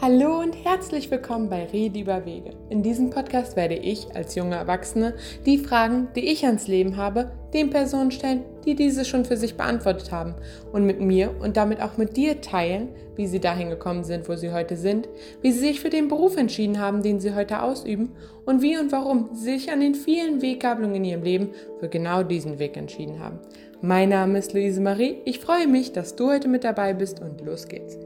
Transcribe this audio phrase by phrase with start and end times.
[0.00, 2.50] Hallo und herzlich willkommen bei Rede über Wege.
[2.70, 5.14] In diesem Podcast werde ich als junge Erwachsene
[5.46, 9.56] die Fragen, die ich ans Leben habe, den Personen stellen, die diese schon für sich
[9.56, 10.34] beantwortet haben
[10.72, 14.34] und mit mir und damit auch mit dir teilen, wie sie dahin gekommen sind, wo
[14.34, 15.08] sie heute sind,
[15.40, 18.10] wie sie sich für den Beruf entschieden haben, den sie heute ausüben
[18.44, 22.24] und wie und warum sie sich an den vielen Weggabelungen in ihrem Leben für genau
[22.24, 23.38] diesen Weg entschieden haben.
[23.82, 25.18] Mein Name ist Luise Marie.
[25.24, 27.98] Ich freue mich, dass du heute mit dabei bist und los geht's.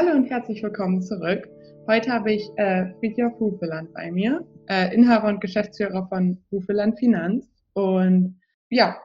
[0.00, 1.46] Hallo und herzlich willkommen zurück.
[1.86, 7.46] Heute habe ich äh, Friedhof Hufeland bei mir, äh, Inhaber und Geschäftsführer von Hufeland Finanz.
[7.74, 8.96] Und ja,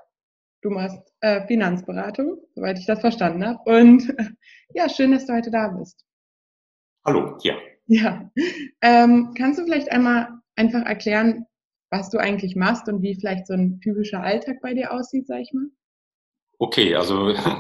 [0.62, 3.60] du machst äh, Finanzberatung, soweit ich das verstanden habe.
[3.66, 4.16] Und
[4.74, 6.06] ja, schön, dass du heute da bist.
[7.06, 7.56] Hallo, ja.
[7.88, 8.32] Ja.
[8.80, 11.46] Ähm, kannst du vielleicht einmal einfach erklären,
[11.90, 15.42] was du eigentlich machst und wie vielleicht so ein typischer Alltag bei dir aussieht, sag
[15.42, 15.68] ich mal?
[16.58, 17.58] Okay, also ja.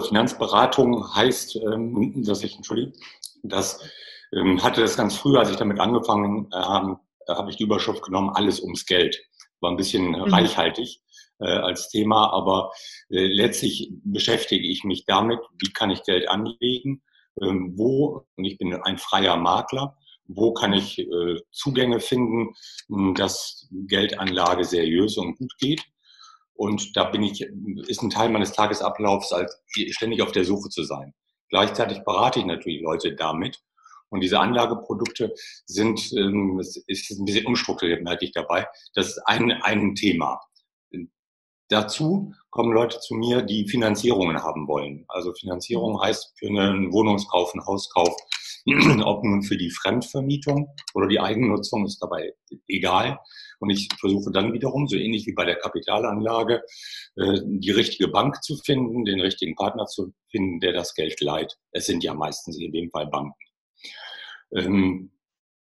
[0.08, 2.92] Finanzberatung heißt, ähm, dass ich, entschuldige,
[3.42, 3.80] das
[4.32, 8.02] ähm, hatte das ganz früh, als ich damit angefangen äh, habe, habe ich die Überschrift
[8.02, 9.20] genommen, alles ums Geld.
[9.60, 10.22] War ein bisschen mhm.
[10.22, 11.00] reichhaltig
[11.40, 12.72] äh, als Thema, aber
[13.10, 17.02] äh, letztlich beschäftige ich mich damit, wie kann ich Geld anlegen,
[17.40, 19.96] ähm, wo, und ich bin ein freier Makler,
[20.28, 22.54] wo kann ich äh, Zugänge finden,
[23.14, 25.84] dass Geldanlage seriös und gut geht
[26.56, 27.42] und da bin ich,
[27.86, 31.14] ist ein Teil meines Tagesablaufs, als ständig auf der Suche zu sein.
[31.48, 33.62] Gleichzeitig berate ich natürlich Leute damit.
[34.08, 35.34] Und diese Anlageprodukte
[35.66, 38.66] sind, ähm, es ist ein bisschen umstrukturiert, merke ich dabei.
[38.94, 40.40] Das ist ein, ein Thema.
[41.68, 45.04] Dazu kommen Leute zu mir, die Finanzierungen haben wollen.
[45.08, 48.14] Also Finanzierung heißt für einen Wohnungskauf, einen Hauskauf,
[49.04, 52.32] ob nun für die Fremdvermietung oder die Eigennutzung ist dabei
[52.68, 53.18] egal.
[53.58, 56.62] Und ich versuche dann wiederum, so ähnlich wie bei der Kapitalanlage,
[57.16, 61.56] äh, die richtige Bank zu finden, den richtigen Partner zu finden, der das Geld leiht.
[61.72, 63.34] Es sind ja meistens in dem Fall Banken.
[64.54, 65.10] Ähm,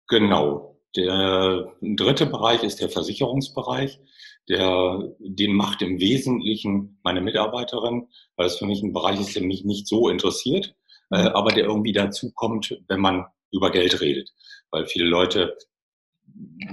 [0.08, 0.80] genau.
[0.96, 4.00] Der dritte Bereich ist der Versicherungsbereich.
[4.48, 9.42] Der, den macht im Wesentlichen meine Mitarbeiterin, weil es für mich ein Bereich ist, der
[9.42, 10.74] mich nicht so interessiert,
[11.10, 14.30] äh, aber der irgendwie dazu kommt, wenn man über Geld redet.
[14.70, 15.56] Weil viele Leute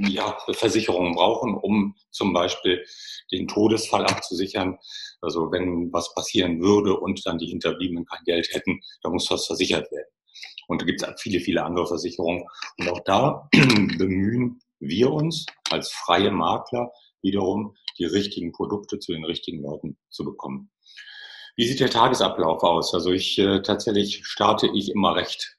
[0.07, 2.83] ja, Versicherungen brauchen, um zum Beispiel
[3.31, 4.77] den Todesfall abzusichern.
[5.21, 9.45] Also wenn was passieren würde und dann die Hinterbliebenen kein Geld hätten, dann muss das
[9.45, 10.09] versichert werden.
[10.67, 12.43] Und da gibt es viele, viele andere Versicherungen.
[12.77, 16.91] Und auch da bemühen wir uns als freie Makler
[17.21, 20.71] wiederum, die richtigen Produkte zu den richtigen Leuten zu bekommen.
[21.55, 22.93] Wie sieht der Tagesablauf aus?
[22.93, 25.57] Also ich äh, tatsächlich starte ich immer recht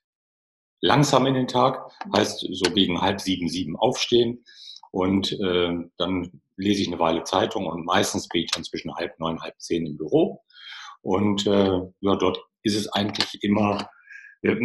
[0.83, 4.45] langsam in den Tag, heißt so gegen halb sieben, sieben aufstehen
[4.91, 9.19] und äh, dann lese ich eine Weile Zeitung und meistens bin ich dann zwischen halb
[9.19, 10.43] neun, halb zehn im Büro
[11.01, 13.89] und äh, ja, dort ist es eigentlich immer
[14.43, 14.57] äh,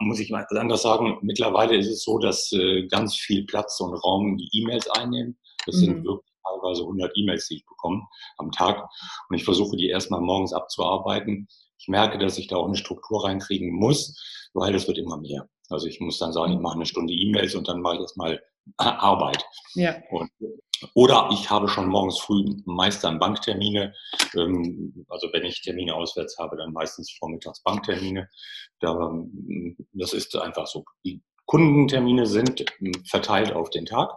[0.00, 3.94] muss ich mal anders sagen, mittlerweile ist es so, dass äh, ganz viel Platz und
[3.94, 5.38] Raum die E-Mails einnehmen.
[5.66, 5.80] Das mhm.
[5.80, 8.02] sind wirklich teilweise 100 E-Mails, die ich bekomme
[8.38, 8.88] am Tag.
[9.28, 11.46] Und ich versuche die erstmal morgens abzuarbeiten.
[11.78, 14.18] Ich merke, dass ich da auch eine Struktur reinkriegen muss,
[14.56, 15.48] weil das wird immer mehr.
[15.68, 18.42] Also ich muss dann sagen, ich mache eine Stunde E-Mails und dann mache ich erstmal
[18.78, 19.44] Arbeit.
[19.74, 19.96] Ja.
[20.10, 20.30] Und,
[20.94, 23.94] oder ich habe schon morgens früh meist dann Banktermine.
[24.34, 28.28] Ähm, also wenn ich Termine auswärts habe, dann meistens vormittags Banktermine.
[28.80, 30.84] das ist einfach so.
[31.04, 32.64] Die Kundentermine sind
[33.08, 34.10] verteilt auf den Tag.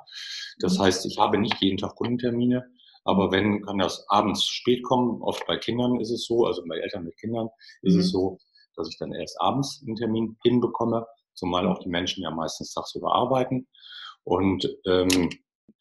[0.60, 0.84] Das mhm.
[0.84, 2.66] heißt, ich habe nicht jeden Tag Kundentermine.
[3.06, 5.22] Aber wenn, kann das abends spät kommen.
[5.22, 7.50] Oft bei Kindern ist es so, also bei Eltern mit Kindern
[7.82, 8.00] ist mhm.
[8.02, 8.40] es so,
[8.80, 13.14] dass ich dann erst abends einen Termin hinbekomme, zumal auch die Menschen ja meistens tagsüber
[13.14, 13.68] arbeiten.
[14.24, 15.30] Und ähm,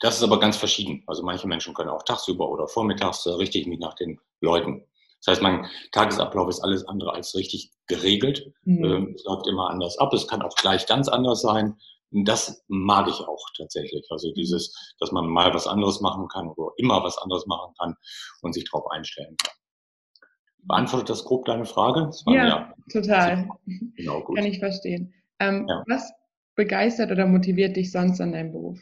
[0.00, 1.02] das ist aber ganz verschieden.
[1.06, 4.84] Also manche Menschen können auch tagsüber oder vormittags, da richte ich mich nach den Leuten.
[5.20, 8.52] Das heißt, mein Tagesablauf ist alles andere als richtig geregelt.
[8.64, 8.84] Mhm.
[8.84, 10.12] Ähm, es läuft immer anders ab.
[10.12, 11.76] Es kann auch gleich ganz anders sein.
[12.10, 14.06] Das mag ich auch tatsächlich.
[14.10, 17.96] Also dieses, dass man mal was anderes machen kann oder immer was anderes machen kann
[18.42, 19.57] und sich darauf einstellen kann.
[20.64, 22.10] Beantwortet das grob deine Frage?
[22.24, 23.48] War, ja, ja, total.
[23.96, 24.36] Genau, gut.
[24.36, 25.14] Kann ich verstehen.
[25.38, 25.84] Ähm, ja.
[25.86, 26.12] Was
[26.54, 28.78] begeistert oder motiviert dich sonst an deinem Beruf?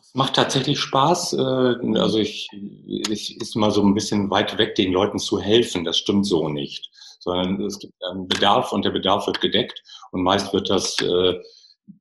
[0.00, 1.32] Es macht tatsächlich Spaß.
[1.32, 2.48] Äh, also ich,
[2.86, 5.84] ich ist mal so ein bisschen weit weg, den Leuten zu helfen.
[5.84, 6.90] Das stimmt so nicht.
[7.18, 9.82] Sondern es gibt einen Bedarf und der Bedarf wird gedeckt
[10.12, 11.40] und meist wird das äh,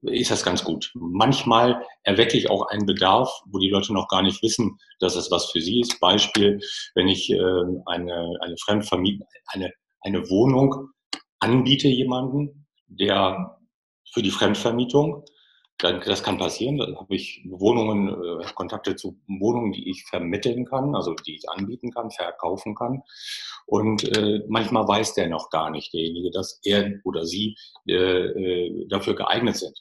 [0.02, 0.92] ist das ganz gut.
[0.96, 5.32] Manchmal erwecke ich auch einen Bedarf, wo die Leute noch gar nicht wissen, dass es
[5.32, 6.00] was für sie ist.
[6.00, 6.60] Beispiel,
[6.96, 7.38] wenn ich äh,
[7.86, 9.72] eine, eine Fremdvermietung, eine,
[10.02, 10.90] eine Wohnung
[11.40, 13.60] anbiete jemanden, der
[14.12, 15.26] für die Fremdvermietung,
[15.78, 16.78] das kann passieren.
[16.78, 21.50] Da habe ich Wohnungen, äh, Kontakte zu Wohnungen, die ich vermitteln kann, also die ich
[21.50, 23.02] anbieten kann, verkaufen kann.
[23.66, 27.58] Und äh, manchmal weiß der noch gar nicht, derjenige, dass er oder sie
[27.88, 29.78] äh, äh, dafür geeignet sind.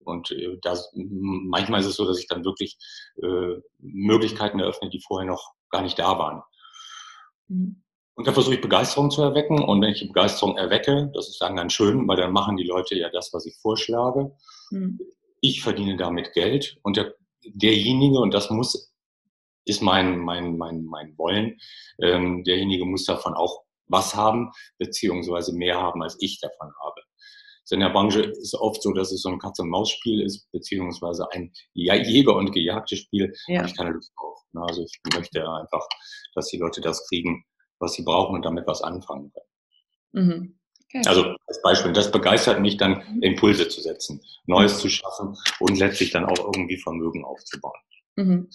[0.00, 2.76] Und äh, das, manchmal ist es so, dass ich dann wirklich
[3.22, 6.42] äh, Möglichkeiten eröffne, die vorher noch gar nicht da waren.
[7.48, 7.82] Mhm.
[8.14, 9.62] Und da versuche ich Begeisterung zu erwecken.
[9.62, 12.64] Und wenn ich die Begeisterung erwecke, das ist dann ganz schön, weil dann machen die
[12.64, 14.32] Leute ja das, was ich vorschlage.
[14.70, 14.98] Mhm
[15.40, 17.14] ich verdiene damit Geld und der,
[17.44, 18.92] derjenige, und das muss,
[19.64, 21.58] ist mein, mein, mein, mein Wollen,
[22.02, 27.02] ähm, derjenige muss davon auch was haben, beziehungsweise mehr haben, als ich davon habe.
[27.62, 31.52] Also in der Branche ist oft so, dass es so ein Katz-und-Maus-Spiel ist, beziehungsweise ein
[31.74, 33.32] Jäger- und gejagtes Spiel.
[33.46, 33.58] Ja.
[33.58, 34.38] habe ich keine Lust drauf.
[34.54, 35.86] Also ich möchte einfach,
[36.34, 37.44] dass die Leute das kriegen,
[37.78, 40.26] was sie brauchen und damit was anfangen können.
[40.26, 40.59] Mhm.
[40.92, 41.02] Okay.
[41.06, 43.22] Also als Beispiel, das begeistert mich dann, mhm.
[43.22, 47.78] Impulse zu setzen, Neues zu schaffen und letztlich dann auch irgendwie Vermögen aufzubauen.
[48.16, 48.48] Mhm.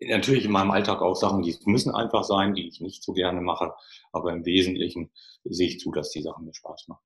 [0.00, 3.40] Natürlich in meinem Alltag auch Sachen, die müssen einfach sein, die ich nicht so gerne
[3.40, 3.72] mache,
[4.12, 5.10] aber im Wesentlichen
[5.44, 7.04] sehe ich zu, dass die Sachen mir Spaß machen.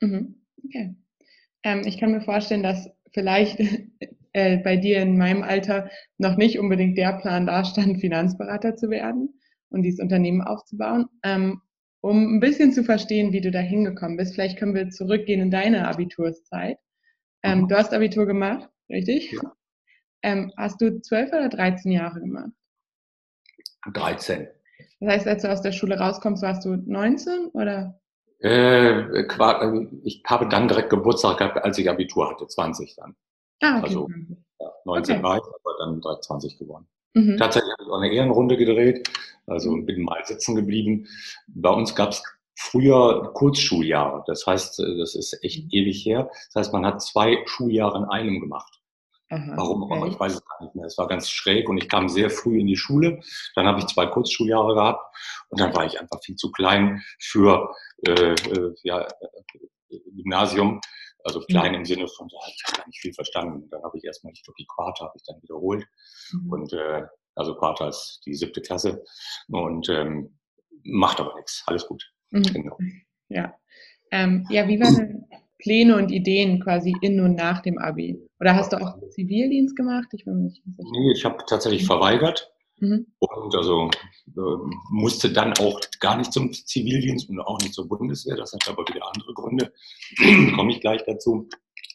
[0.00, 0.46] Mhm.
[0.64, 0.94] Okay.
[1.64, 3.58] Ähm, ich kann mir vorstellen, dass vielleicht
[4.32, 8.90] äh, bei dir in meinem Alter noch nicht unbedingt der Plan da stand, Finanzberater zu
[8.90, 9.40] werden
[9.70, 11.06] und dieses Unternehmen aufzubauen.
[11.24, 11.62] Ähm,
[12.00, 14.34] um ein bisschen zu verstehen, wie du da hingekommen bist.
[14.34, 16.78] Vielleicht können wir zurückgehen in deine Abiturszeit.
[17.42, 17.68] Ähm, mhm.
[17.68, 19.32] Du hast Abitur gemacht, richtig?
[19.32, 19.52] Ja.
[20.22, 22.50] Ähm, hast du zwölf oder 13 Jahre gemacht?
[23.92, 24.48] 13.
[25.00, 28.00] Das heißt, als du aus der Schule rauskommst, warst du 19 oder?
[28.40, 29.22] Äh,
[30.04, 33.16] ich habe dann direkt Geburtstag gehabt, als ich Abitur hatte, 20 dann.
[33.60, 33.86] Ah, okay.
[33.86, 34.08] Also
[34.60, 35.24] ja, 19 okay.
[35.24, 36.88] war ich, aber dann 20 geworden.
[37.14, 37.36] Mhm.
[37.36, 39.08] Tatsächlich habe ich auch eine Ehrenrunde gedreht,
[39.46, 39.86] also mhm.
[39.86, 41.06] bin mal sitzen geblieben.
[41.48, 42.22] Bei uns gab es
[42.58, 44.24] früher Kurzschuljahre.
[44.26, 45.70] Das heißt, äh, das ist echt mhm.
[45.70, 46.30] ewig her.
[46.52, 48.78] Das heißt, man hat zwei Schuljahre in einem gemacht.
[49.30, 49.94] Aha, Warum okay.
[49.94, 50.86] aber ich weiß es gar nicht mehr.
[50.86, 53.20] Es war ganz schräg und ich kam sehr früh in die Schule.
[53.54, 55.14] Dann habe ich zwei Kurzschuljahre gehabt
[55.50, 57.74] und dann war ich einfach viel zu klein für
[58.06, 60.80] äh, äh, ja, äh, Gymnasium.
[61.28, 63.68] Also klein im Sinne von, ja, ich habe gar nicht viel verstanden.
[63.70, 65.86] Dann habe ich erstmal, ich glaube, die Quarte habe ich dann wiederholt.
[66.32, 66.50] Mhm.
[66.50, 67.02] Und äh,
[67.34, 69.04] also Quarte als die siebte Klasse.
[69.48, 70.38] Und ähm,
[70.84, 71.62] macht aber nichts.
[71.66, 72.02] Alles gut.
[72.30, 72.42] Mhm.
[72.42, 72.78] Genau.
[73.28, 73.54] Ja.
[74.10, 75.24] Ähm, ja, wie waren denn
[75.58, 78.18] Pläne und Ideen quasi in und nach dem Abi?
[78.40, 80.08] Oder hast du auch Zivildienst gemacht?
[80.12, 80.88] Ich bin nicht sicher.
[80.90, 82.50] Nee, ich habe tatsächlich verweigert.
[82.80, 83.06] Mhm.
[83.18, 83.90] Und also
[84.36, 84.40] äh,
[84.90, 88.36] musste dann auch gar nicht zum Zivildienst und auch nicht zur Bundeswehr.
[88.36, 89.72] Das hat aber wieder andere Gründe.
[90.56, 91.48] Komme ich gleich dazu.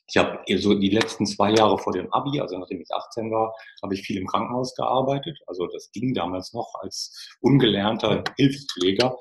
[0.08, 3.54] Ich habe so die letzten zwei Jahre vor dem Abi, also nachdem ich 18 war,
[3.82, 5.40] habe ich viel im Krankenhaus gearbeitet.
[5.48, 9.18] Also das ging damals noch als ungelernter Hilfspfleger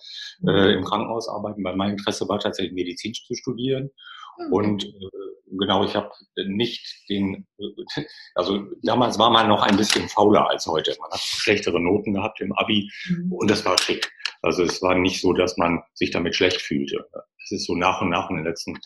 [0.47, 3.91] äh, im Krankenhaus arbeiten, weil mein Interesse war tatsächlich Medizin zu studieren.
[4.37, 4.49] Okay.
[4.51, 6.11] Und äh, genau, ich habe
[6.47, 7.47] nicht den,
[8.35, 10.97] also damals war man noch ein bisschen fauler als heute.
[11.01, 13.33] Man hat schlechtere Noten gehabt im Abi mhm.
[13.33, 14.11] und das war schick.
[14.43, 17.09] Also es war nicht so, dass man sich damit schlecht fühlte.
[17.45, 18.79] Es ist so nach und nach in den letzten,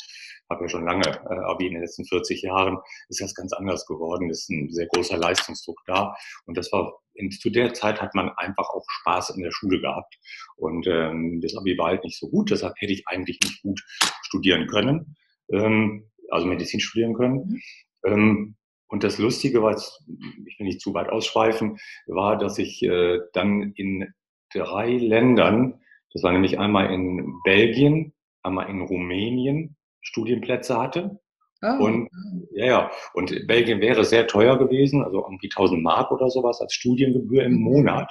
[0.51, 2.79] habe ja schon lange äh, Abi in den letzten 40 Jahren,
[3.09, 4.31] ist das ganz anders geworden.
[4.31, 6.15] Es ist ein sehr großer Leistungsdruck da
[6.47, 9.81] und das war in, zu der Zeit hat man einfach auch Spaß in der Schule
[9.81, 10.15] gehabt
[10.57, 12.51] und ähm, das Abi war halt nicht so gut.
[12.51, 13.83] Deshalb hätte ich eigentlich nicht gut
[14.23, 15.17] studieren können
[15.51, 17.35] ähm, also Medizin studieren können.
[17.35, 17.63] Mhm.
[18.05, 18.57] Ähm,
[18.89, 23.73] und das Lustige war, ich will nicht zu weit ausschweifen, war, dass ich äh, dann
[23.75, 24.13] in
[24.55, 25.81] drei Ländern,
[26.13, 31.19] das war nämlich einmal in Belgien, einmal in Rumänien, Studienplätze hatte.
[31.63, 31.85] Oh.
[31.85, 32.09] Und
[32.53, 36.75] ja, ja, und Belgien wäre sehr teuer gewesen, also irgendwie 1000 Mark oder sowas als
[36.75, 37.63] Studiengebühr im mhm.
[37.63, 38.11] Monat.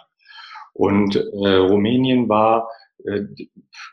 [0.74, 2.70] Und äh, Rumänien war
[3.06, 3.22] äh,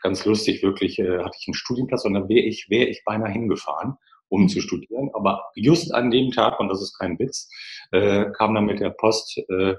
[0.01, 3.31] ganz lustig, wirklich äh, hatte ich einen Studienplatz und dann wäre ich, wäre ich beinahe
[3.31, 3.95] hingefahren,
[4.29, 5.09] um zu studieren.
[5.13, 7.49] Aber just an dem Tag, und das ist kein Witz,
[7.91, 9.75] äh, kam dann mit der Post äh,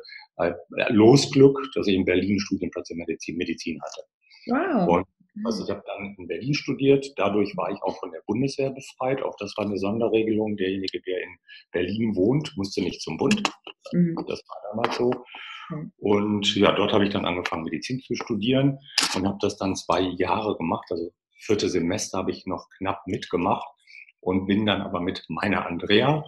[0.89, 4.03] Losglück, dass ich in Berlin Studienplatz in Medizin, Medizin hatte.
[4.47, 4.89] Wow.
[4.89, 5.07] Und
[5.45, 9.23] also ich habe dann in Berlin studiert, dadurch war ich auch von der Bundeswehr befreit.
[9.23, 10.57] Auch das war eine Sonderregelung.
[10.57, 11.37] Derjenige, der in
[11.73, 13.43] Berlin wohnt, musste nicht zum Bund.
[13.93, 14.15] Mhm.
[14.29, 15.13] Das war damals so.
[15.99, 18.79] Und ja, dort habe ich dann angefangen, Medizin zu studieren
[19.17, 20.87] und habe das dann zwei Jahre gemacht.
[20.91, 21.11] Also
[21.41, 23.67] vierte Semester habe ich noch knapp mitgemacht
[24.25, 26.25] und bin dann aber mit meiner Andrea,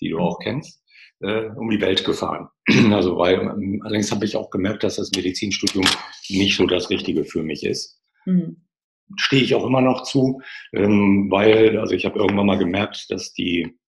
[0.00, 0.82] die du auch kennst,
[1.20, 2.48] äh, um die Welt gefahren.
[2.92, 5.86] Also weil ähm, allerdings habe ich auch gemerkt, dass das Medizinstudium
[6.28, 8.00] nicht so das Richtige für mich ist.
[8.26, 8.64] Mhm.
[9.16, 10.40] Stehe ich auch immer noch zu,
[10.74, 13.78] ähm, weil also ich habe irgendwann mal gemerkt, dass die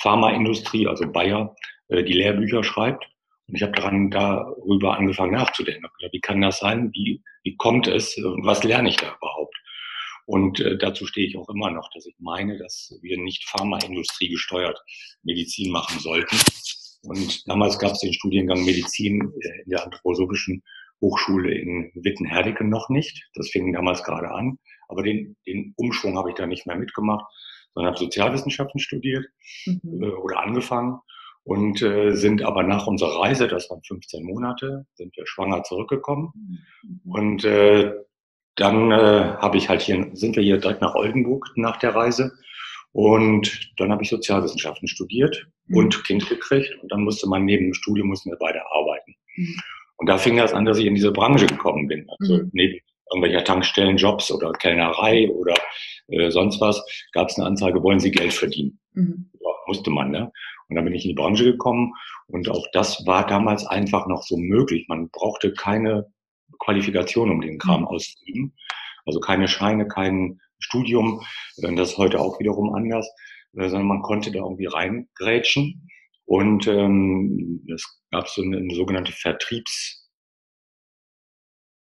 [0.00, 1.54] Pharmaindustrie, also Bayer,
[1.88, 3.04] äh, die Lehrbücher schreibt
[3.48, 5.86] und ich habe daran darüber angefangen nachzudenken.
[6.12, 6.90] Wie kann das sein?
[6.92, 8.16] Wie, wie kommt es?
[8.16, 9.56] Und was lerne ich da überhaupt?
[10.26, 14.28] Und äh, dazu stehe ich auch immer noch, dass ich meine, dass wir nicht Pharmaindustrie
[14.28, 14.78] gesteuert
[15.22, 16.36] Medizin machen sollten.
[17.02, 20.62] Und damals gab es den Studiengang Medizin äh, in der Anthroposophischen
[21.00, 23.28] Hochschule in Wittenherdecke noch nicht.
[23.34, 24.58] Das fing damals gerade an.
[24.88, 27.24] Aber den, den Umschwung habe ich da nicht mehr mitgemacht,
[27.74, 29.24] sondern habe Sozialwissenschaften studiert
[29.66, 30.02] mhm.
[30.02, 30.98] äh, oder angefangen
[31.44, 36.30] und äh, sind aber nach unserer Reise, das waren 15 Monate, sind wir schwanger zurückgekommen.
[36.82, 37.12] Mhm.
[37.12, 37.92] Und äh,
[38.60, 42.32] dann äh, habe ich halt hier, sind wir hier direkt nach Oldenburg nach der Reise.
[42.92, 45.76] Und dann habe ich Sozialwissenschaften studiert mhm.
[45.76, 46.76] und Kind gekriegt.
[46.82, 49.14] Und dann musste man neben dem Studium mussten wir beide arbeiten.
[49.36, 49.56] Mhm.
[49.96, 52.06] Und da fing das an, dass ich in diese Branche gekommen bin.
[52.18, 52.50] Also mhm.
[52.52, 52.80] neben
[53.12, 55.54] irgendwelcher Tankstellenjobs oder Kellnerei oder
[56.08, 58.78] äh, sonst was, gab es eine Anzeige, wollen Sie Geld verdienen?
[58.92, 59.30] Mhm.
[59.40, 60.32] Ja, musste man, ne?
[60.68, 61.94] Und dann bin ich in die Branche gekommen
[62.28, 64.86] und auch das war damals einfach noch so möglich.
[64.88, 66.06] Man brauchte keine
[66.60, 67.88] Qualifikation, um den Kram mhm.
[67.88, 68.54] auszuüben.
[69.04, 71.22] Also keine Scheine, kein Studium.
[71.56, 73.08] Das ist heute auch wiederum anders,
[73.54, 75.88] äh, sondern man konnte da irgendwie reingrätschen.
[76.26, 80.00] Und ähm, es gab so eine, eine sogenannte Vertriebs-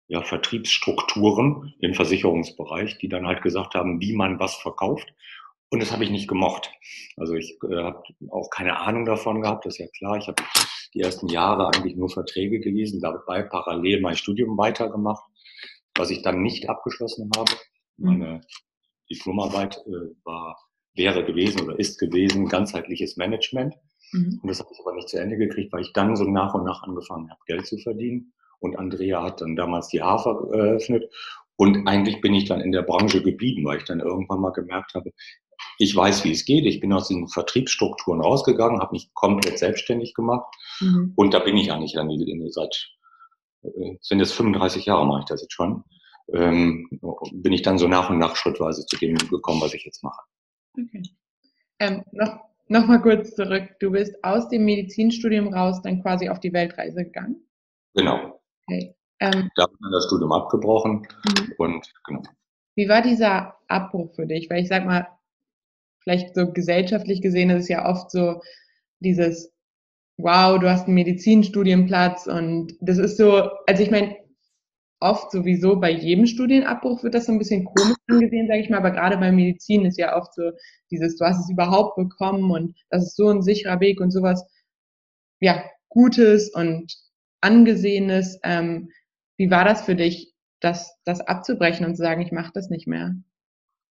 [0.09, 5.13] ja, Vertriebsstrukturen im Versicherungsbereich, die dann halt gesagt haben, wie man was verkauft.
[5.69, 6.71] Und das habe ich nicht gemocht.
[7.15, 10.17] Also ich äh, habe auch keine Ahnung davon gehabt, das ist ja klar.
[10.17, 10.41] Ich habe
[10.93, 15.23] die ersten Jahre eigentlich nur Verträge gelesen, dabei parallel mein Studium weitergemacht,
[15.95, 17.51] was ich dann nicht abgeschlossen habe.
[17.97, 18.05] Mhm.
[18.07, 18.41] Meine
[19.11, 20.57] Diplomarbeit äh, war,
[20.95, 23.75] wäre gewesen oder ist gewesen, ganzheitliches Management.
[24.11, 24.39] Mhm.
[24.41, 26.63] Und das habe ich aber nicht zu Ende gekriegt, weil ich dann so nach und
[26.63, 28.33] nach angefangen habe, Geld zu verdienen.
[28.59, 31.09] Und Andrea hat dann damals die Hafer eröffnet.
[31.55, 34.93] Und eigentlich bin ich dann in der Branche geblieben, weil ich dann irgendwann mal gemerkt
[34.95, 35.11] habe,
[35.77, 36.65] ich weiß, wie es geht.
[36.65, 40.53] Ich bin aus den Vertriebsstrukturen rausgegangen, habe mich komplett selbstständig gemacht.
[40.79, 41.13] Mhm.
[41.15, 42.09] Und da bin ich eigentlich dann
[42.49, 42.89] seit,
[43.63, 45.83] äh, sind jetzt 35 Jahre mache ich das jetzt schon,
[46.33, 46.87] ähm,
[47.31, 50.21] bin ich dann so nach und nach schrittweise zu dem gekommen, was ich jetzt mache.
[50.77, 51.03] Okay.
[51.79, 53.69] Ähm, noch, noch mal kurz zurück.
[53.79, 57.37] Du bist aus dem Medizinstudium raus dann quasi auf die Weltreise gegangen?
[57.95, 58.41] Genau.
[58.67, 58.95] Okay.
[59.21, 61.53] Ähm, da habe ich dann das Studium abgebrochen mhm.
[61.57, 62.21] und genau.
[62.75, 64.49] Wie war dieser Abbruch für dich?
[64.49, 65.07] Weil ich sag mal,
[66.01, 68.41] vielleicht so gesellschaftlich gesehen ist es ja oft so
[68.99, 69.51] dieses,
[70.17, 74.17] wow, du hast einen Medizinstudienplatz und das ist so, also ich meine,
[74.99, 78.77] oft sowieso bei jedem Studienabbruch wird das so ein bisschen komisch angesehen, sage ich mal,
[78.77, 80.51] aber gerade bei Medizin ist ja oft so
[80.91, 84.45] dieses, du hast es überhaupt bekommen und das ist so ein sicherer Weg und sowas,
[85.39, 86.93] ja, Gutes und
[87.41, 88.39] Angesehenes.
[88.43, 88.91] Ähm,
[89.37, 92.87] wie war das für dich, das, das abzubrechen und zu sagen, ich mache das nicht
[92.87, 93.15] mehr?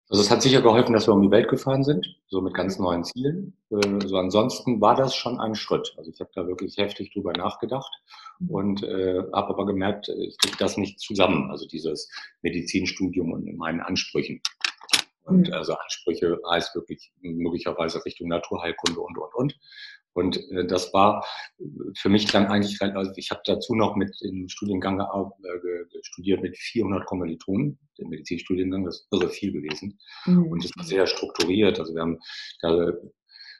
[0.08, 2.78] Also es hat sicher geholfen, dass wir um die Welt gefahren sind, so mit ganz
[2.78, 3.56] neuen Zielen.
[3.70, 5.94] Äh, so ansonsten war das schon ein Schritt.
[5.96, 7.90] Also ich habe da wirklich heftig drüber nachgedacht
[8.48, 12.10] und äh, habe aber gemerkt, ich kriege das nicht zusammen, also dieses
[12.42, 14.40] Medizinstudium und meinen Ansprüchen.
[15.24, 15.54] Und mhm.
[15.54, 19.58] also Ansprüche heißt wirklich möglicherweise Richtung Naturheilkunde und, und, und.
[20.16, 21.24] Und äh, das war
[21.94, 26.56] für mich dann eigentlich, also ich habe dazu noch mit im Studiengang äh, studiert mit
[26.56, 29.98] 400 Kommilitonen, den Medizinstudiengang, das ist irre viel gewesen.
[30.24, 30.46] Mhm.
[30.46, 31.78] Und es war sehr strukturiert.
[31.78, 32.18] Also wir haben,
[32.62, 32.92] da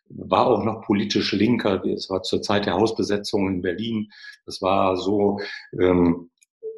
[0.09, 4.11] war auch noch politisch linker, es war zur Zeit der Hausbesetzung in Berlin.
[4.47, 5.39] Das war so,
[5.79, 6.31] ähm,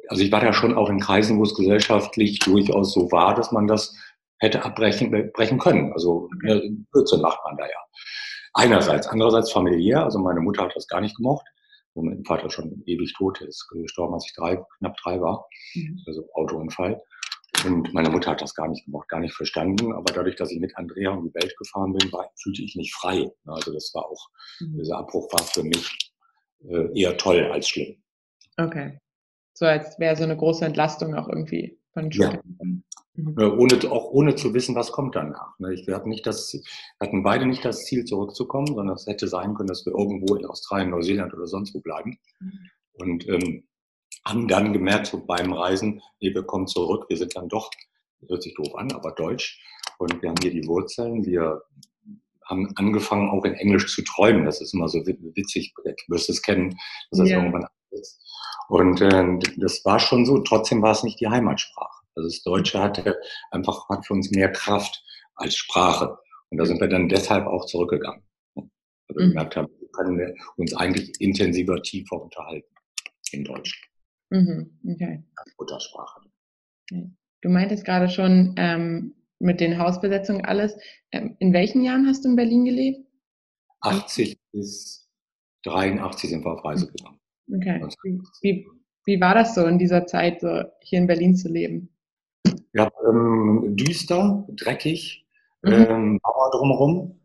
[0.09, 3.53] also ich war da schon auch in Kreisen, wo es gesellschaftlich durchaus so war, dass
[3.53, 3.95] man das
[4.39, 5.93] hätte abbrechen brechen können.
[5.93, 7.79] Also Blödsinn macht man da ja.
[8.53, 9.07] Einerseits.
[9.07, 10.03] Andererseits familiär.
[10.03, 11.45] Also meine Mutter hat das gar nicht gemocht.
[11.93, 15.47] Und mein Vater schon ewig tot ist, gestorben, als ich drei, knapp drei war.
[15.73, 15.99] Mhm.
[16.05, 17.01] Also Autounfall.
[17.65, 19.93] Und meine Mutter hat das gar nicht gemocht, gar nicht verstanden.
[19.93, 22.93] Aber dadurch, dass ich mit Andrea um die Welt gefahren bin, war, fühlte ich mich
[22.93, 23.29] frei.
[23.45, 24.29] Also das war auch,
[24.59, 24.77] mhm.
[24.77, 26.11] dieser Abbruch war für mich
[26.63, 28.01] äh, eher toll als schlimm.
[28.57, 28.99] Okay.
[29.53, 32.39] So als wäre so eine große Entlastung auch irgendwie von ja.
[32.59, 32.83] Mhm.
[33.37, 35.57] Äh, ohne, auch ohne zu wissen, was kommt danach.
[35.59, 35.69] Ne?
[35.85, 36.55] Wir hatten, nicht das,
[36.99, 40.45] hatten beide nicht das Ziel, zurückzukommen, sondern es hätte sein können, dass wir irgendwo in
[40.45, 42.17] Australien, Neuseeland oder sonst wo bleiben.
[42.39, 42.69] Mhm.
[42.93, 43.63] Und ähm,
[44.25, 47.69] haben dann gemerkt, so beim Reisen, nee, wir kommen zurück, wir sind dann doch,
[48.27, 49.61] hört sich doof an, aber deutsch.
[49.97, 51.61] Und wir haben hier die Wurzeln, wir
[52.45, 54.45] haben angefangen, auch in Englisch zu träumen.
[54.45, 56.69] Das ist immer so witzig, du wirst es kennen,
[57.11, 57.39] dass das yeah.
[57.39, 58.21] irgendwann ist.
[58.67, 62.03] Und äh, das war schon so, trotzdem war es nicht die Heimatsprache.
[62.15, 63.17] Also das Deutsche hatte
[63.51, 65.03] einfach hat für uns mehr Kraft
[65.35, 66.17] als Sprache.
[66.49, 68.23] Und da sind wir dann deshalb auch zurückgegangen.
[68.55, 68.67] Weil
[69.09, 69.29] wir mhm.
[69.29, 72.75] gemerkt haben, wir können uns eigentlich intensiver, tiefer unterhalten
[73.31, 73.89] in Deutsch.
[74.29, 74.79] Mhm.
[74.85, 75.23] Okay.
[75.35, 76.21] Als Muttersprache.
[77.41, 80.75] Du meintest gerade schon ähm, mit den Hausbesetzungen alles.
[81.11, 83.05] Ähm, in welchen Jahren hast du in Berlin gelebt?
[83.81, 85.07] 80 bis
[85.63, 87.18] 83 sind wir auf Reise gegangen.
[87.53, 87.87] Okay.
[88.41, 88.67] Wie,
[89.05, 91.89] wie war das so in dieser Zeit, so hier in Berlin zu leben?
[92.73, 95.25] Ja, ähm, düster, dreckig,
[95.63, 95.71] mhm.
[95.71, 97.15] ähm, Mauer drumherum.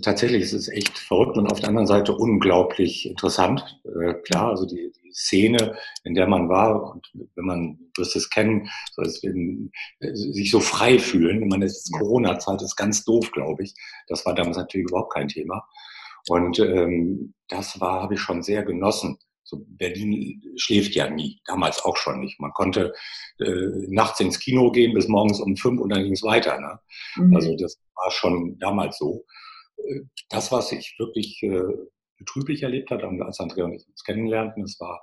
[0.00, 3.78] Tatsächlich ist es echt verrückt und auf der anderen Seite unglaublich interessant.
[3.84, 8.30] Äh, klar, also die, die, Szene, in der man war, und wenn man, wirst es
[8.30, 9.70] kennen, so es eben,
[10.00, 11.42] äh, sich so frei fühlen.
[11.42, 13.74] Ich meine, es ist Corona-Zeit, ist ganz doof, glaube ich.
[14.08, 15.68] Das war damals natürlich überhaupt kein Thema.
[16.28, 19.18] Und ähm, das war, habe ich schon sehr genossen.
[19.52, 22.40] So Berlin schläft ja nie, damals auch schon nicht.
[22.40, 22.94] Man konnte
[23.38, 26.58] äh, nachts ins Kino gehen bis morgens um fünf und dann ging es weiter.
[26.58, 26.80] Ne?
[27.16, 27.36] Mhm.
[27.36, 29.26] Also das war schon damals so.
[29.76, 31.64] Äh, das, was ich wirklich äh,
[32.16, 35.02] betrüblich erlebt habe, als Andrea und ich uns kennenlernten, das war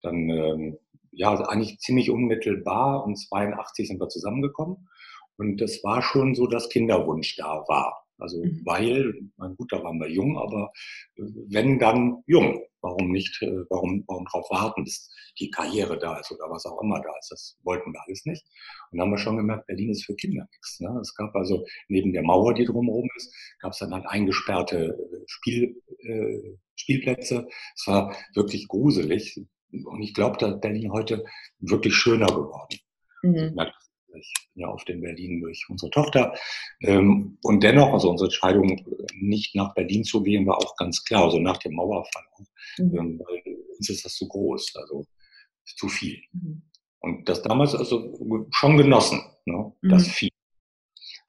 [0.00, 0.78] dann ähm,
[1.12, 4.88] ja eigentlich ziemlich unmittelbar und 82 sind wir zusammengekommen.
[5.36, 7.99] Und das war schon so, dass Kinderwunsch da war.
[8.20, 8.62] Also mhm.
[8.64, 10.72] weil, mein gut, da waren wir jung, aber
[11.16, 12.62] äh, wenn dann jung.
[12.82, 16.80] Warum nicht, äh, warum, warum drauf warten, bis die Karriere da ist oder was auch
[16.82, 17.30] immer da ist.
[17.30, 18.42] Das wollten wir alles nicht.
[18.90, 20.80] Und dann haben wir schon gemerkt, Berlin ist für Kinder nichts.
[20.80, 20.98] Ne?
[21.00, 25.22] Es gab also neben der Mauer, die drumherum ist, gab es dann halt eingesperrte äh,
[25.26, 27.48] Spiel, äh, Spielplätze.
[27.76, 29.38] Es war wirklich gruselig.
[29.70, 31.24] Und ich glaube, dass Berlin heute
[31.58, 32.78] wirklich schöner geworden.
[33.22, 33.54] Mhm.
[33.54, 33.74] Merke
[34.14, 36.34] ich bin ja auf in Berlin durch unsere Tochter.
[36.82, 41.24] Ähm, und dennoch, also unsere Entscheidung, nicht nach Berlin zu gehen, war auch ganz klar.
[41.24, 42.46] Also nach dem Mauerfall auch.
[42.78, 42.98] Mhm.
[42.98, 45.06] Ähm, weil uns ist das zu groß, also
[45.64, 46.20] zu viel.
[46.32, 46.62] Mhm.
[47.00, 50.10] Und das damals also schon genossen, ne, das mhm.
[50.10, 50.30] viel.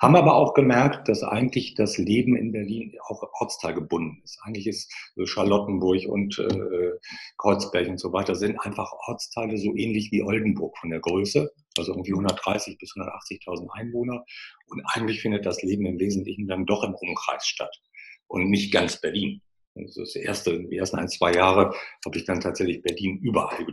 [0.01, 4.39] Haben aber auch gemerkt, dass eigentlich das Leben in Berlin auch ortsteilgebunden ist.
[4.41, 4.91] Eigentlich ist
[5.25, 6.93] Charlottenburg und äh,
[7.37, 11.91] Kreuzberg und so weiter sind einfach Ortsteile so ähnlich wie Oldenburg von der Größe, also
[11.91, 14.25] irgendwie 130 bis 180.000 Einwohner.
[14.69, 17.79] Und eigentlich findet das Leben im Wesentlichen dann doch im Umkreis statt
[18.27, 19.39] und nicht ganz Berlin.
[19.75, 23.63] Also das erste, die ersten ein, zwei Jahre habe ich dann tatsächlich Berlin überall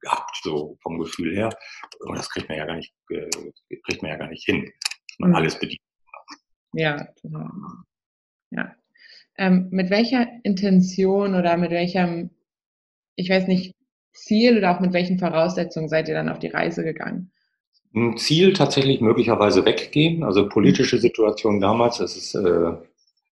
[0.00, 1.48] gehabt, so vom Gefühl her.
[2.00, 3.30] Und das kriegt man ja gar nicht, äh,
[3.86, 4.70] kriegt man ja gar nicht hin
[5.20, 5.36] man mhm.
[5.36, 5.80] alles bedient.
[6.72, 7.50] Ja, total.
[8.50, 8.74] Ja.
[9.38, 12.30] Ähm, mit welcher Intention oder mit welchem,
[13.16, 13.74] ich weiß nicht,
[14.12, 17.30] Ziel oder auch mit welchen Voraussetzungen seid ihr dann auf die Reise gegangen?
[17.94, 20.22] Ein Ziel tatsächlich möglicherweise weggehen.
[20.22, 22.72] Also politische Situation damals, das ist, äh,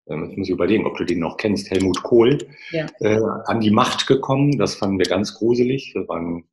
[0.09, 2.38] ähm, ich muss überlegen, ob du den noch kennst, Helmut Kohl,
[2.70, 2.87] ja.
[3.01, 4.59] äh, an die Macht gekommen.
[4.59, 5.92] Das fanden wir ganz gruselig.
[5.94, 6.44] Wir waren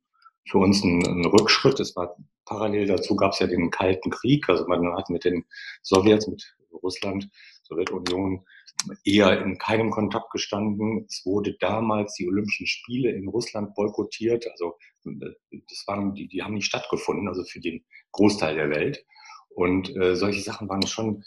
[0.48, 1.80] für uns ein, ein Rückschritt.
[1.80, 4.48] Es war parallel dazu gab es ja den Kalten Krieg.
[4.48, 5.44] Also man hat mit den
[5.82, 7.28] Sowjets, mit Russland,
[7.64, 8.44] Sowjetunion
[9.04, 11.06] eher in keinem Kontakt gestanden.
[11.08, 14.46] Es wurde damals die Olympischen Spiele in Russland boykottiert.
[14.50, 19.04] Also das waren die, die haben nicht stattgefunden, also für den Großteil der Welt.
[19.48, 21.24] Und äh, solche Sachen waren schon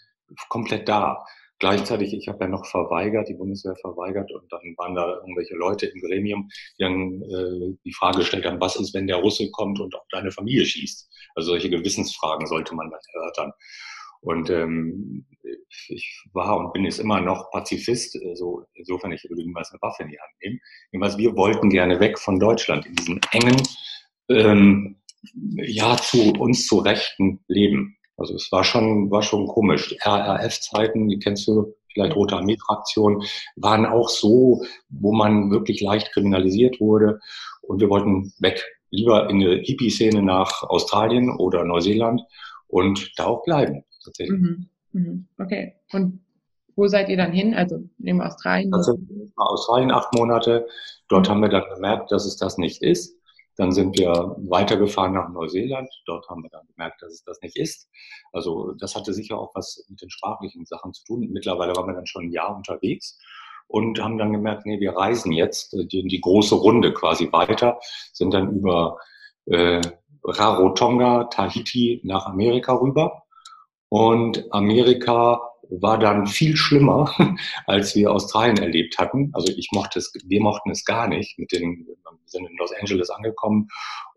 [0.48, 1.26] komplett da.
[1.60, 5.88] Gleichzeitig, ich habe ja noch verweigert, die Bundeswehr verweigert und dann waren da irgendwelche Leute
[5.88, 9.80] im Gremium, die dann äh, die Frage gestellt haben, was ist, wenn der Russe kommt
[9.80, 11.10] und auf deine Familie schießt?
[11.36, 13.52] Also solche Gewissensfragen sollte man dann erörtern.
[14.22, 15.26] Und ähm,
[15.88, 20.04] ich war und bin jetzt immer noch Pazifist, also insofern ich würde niemals eine Waffe
[20.04, 20.60] in die Hand nehmen.
[20.92, 23.62] Jedenfalls, wir wollten gerne weg von Deutschland in diesem engen,
[24.30, 24.98] ähm,
[25.56, 27.98] ja, zu uns zu rechten Leben.
[28.20, 29.96] Also es war schon, war schon komisch.
[30.04, 33.24] RRF-Zeiten, die kennst du vielleicht Rote Armee-Fraktion,
[33.56, 37.20] waren auch so, wo man wirklich leicht kriminalisiert wurde.
[37.62, 42.22] Und wir wollten weg, lieber in eine Hippie-Szene nach Australien oder Neuseeland
[42.68, 44.40] und da auch bleiben, tatsächlich.
[44.40, 44.70] Mhm.
[44.92, 45.28] Mhm.
[45.40, 45.76] Okay.
[45.92, 46.22] Und
[46.76, 47.54] wo seid ihr dann hin?
[47.54, 48.74] Also in Australien?
[48.74, 48.98] Also,
[49.36, 50.68] Australien acht Monate.
[51.10, 51.32] Dort mhm.
[51.32, 53.19] haben wir dann gemerkt, dass es das nicht ist.
[53.60, 55.90] Dann sind wir weitergefahren nach Neuseeland.
[56.06, 57.90] Dort haben wir dann gemerkt, dass es das nicht ist.
[58.32, 61.28] Also das hatte sicher auch was mit den sprachlichen Sachen zu tun.
[61.30, 63.20] Mittlerweile waren wir dann schon ein Jahr unterwegs
[63.68, 67.82] und haben dann gemerkt, nee, wir reisen jetzt äh, die, die große Runde quasi weiter,
[68.14, 68.98] sind dann über
[69.48, 69.82] äh,
[70.24, 73.24] Rarotonga, Tahiti nach Amerika rüber.
[73.90, 77.14] Und Amerika war dann viel schlimmer,
[77.68, 79.32] als wir Australien erlebt hatten.
[79.34, 81.38] Also ich mochte es, wir mochten es gar nicht.
[81.38, 81.96] Mit den, wir
[82.26, 83.68] sind in Los Angeles angekommen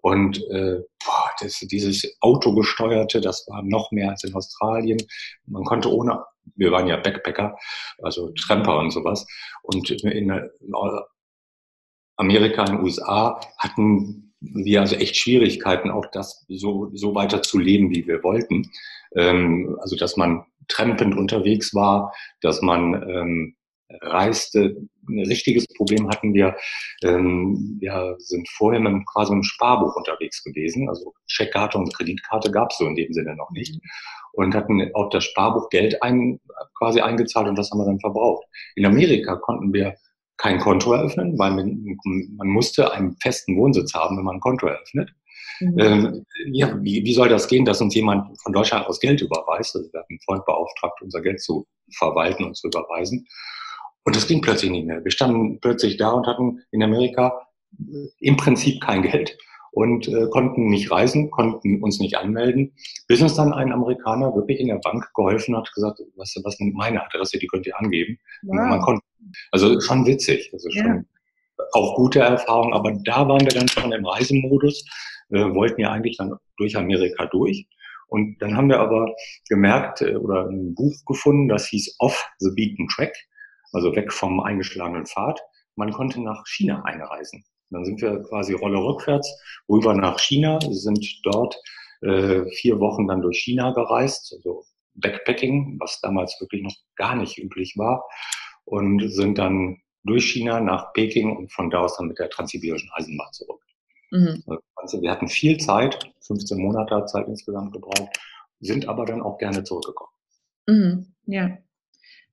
[0.00, 4.98] und äh, boah, das, dieses Autogesteuerte, das war noch mehr als in Australien.
[5.46, 6.24] Man konnte ohne,
[6.56, 7.56] wir waren ja Backpacker,
[8.02, 9.26] also Tramper und sowas.
[9.62, 10.50] Und in, in
[12.16, 17.58] Amerika, in den USA hatten wir also echt Schwierigkeiten, auch das so, so weiter zu
[17.58, 18.70] leben, wie wir wollten.
[19.16, 23.56] Ähm, also dass man trampend unterwegs war, dass man ähm,
[24.00, 24.76] reiste.
[25.08, 26.56] Ein richtiges Problem hatten wir.
[27.02, 30.88] Ähm, wir sind vorher mit quasi einem Sparbuch unterwegs gewesen.
[30.88, 33.80] Also Checkkarte und Kreditkarte gab es so in dem Sinne noch nicht.
[34.32, 36.40] Und hatten auf das Sparbuch Geld ein,
[36.78, 38.46] quasi eingezahlt und das haben wir dann verbraucht.
[38.76, 39.94] In Amerika konnten wir
[40.42, 41.96] kein Konto eröffnen, weil man,
[42.36, 45.14] man musste einen festen Wohnsitz haben, wenn man ein Konto eröffnet.
[45.60, 45.78] Mhm.
[45.78, 49.76] Ähm, ja, wie, wie soll das gehen, dass uns jemand von Deutschland aus Geld überweist?
[49.76, 53.24] Also wir hatten einen Freund beauftragt, unser Geld zu verwalten und zu überweisen.
[54.04, 55.04] Und das ging plötzlich nicht mehr.
[55.04, 57.46] Wir standen plötzlich da und hatten in Amerika
[58.18, 59.38] im Prinzip kein Geld
[59.72, 62.74] und äh, konnten nicht reisen, konnten uns nicht anmelden,
[63.08, 67.04] bis uns dann ein Amerikaner wirklich in der Bank geholfen hat, gesagt, was, was meine
[67.04, 68.18] Adresse, die könnt ihr angeben.
[68.42, 68.68] Wow.
[68.68, 69.04] Man konnte,
[69.50, 71.64] also schon witzig, also schon ja.
[71.72, 74.84] auch gute Erfahrung, aber da waren wir dann schon im Reisemodus,
[75.30, 77.66] äh, wollten ja eigentlich dann durch Amerika durch.
[78.08, 79.14] Und dann haben wir aber
[79.48, 83.14] gemerkt äh, oder ein Buch gefunden, das hieß Off the Beaten Track,
[83.72, 85.40] also weg vom eingeschlagenen Pfad.
[85.76, 87.44] Man konnte nach China einreisen.
[87.70, 89.28] Dann sind wir quasi Rolle rückwärts
[89.68, 91.56] rüber nach China, sind dort
[92.02, 97.38] äh, vier Wochen dann durch China gereist, also Backpacking, was damals wirklich noch gar nicht
[97.38, 98.04] üblich war,
[98.64, 102.90] und sind dann durch China nach Peking und von da aus dann mit der transsibirischen
[102.92, 103.62] Eisenbahn zurück.
[104.10, 104.42] Mhm.
[104.76, 108.18] Also wir hatten viel Zeit, 15 Monate Zeit insgesamt gebraucht,
[108.60, 110.12] sind aber dann auch gerne zurückgekommen.
[110.66, 111.14] Mhm.
[111.26, 111.56] Ja.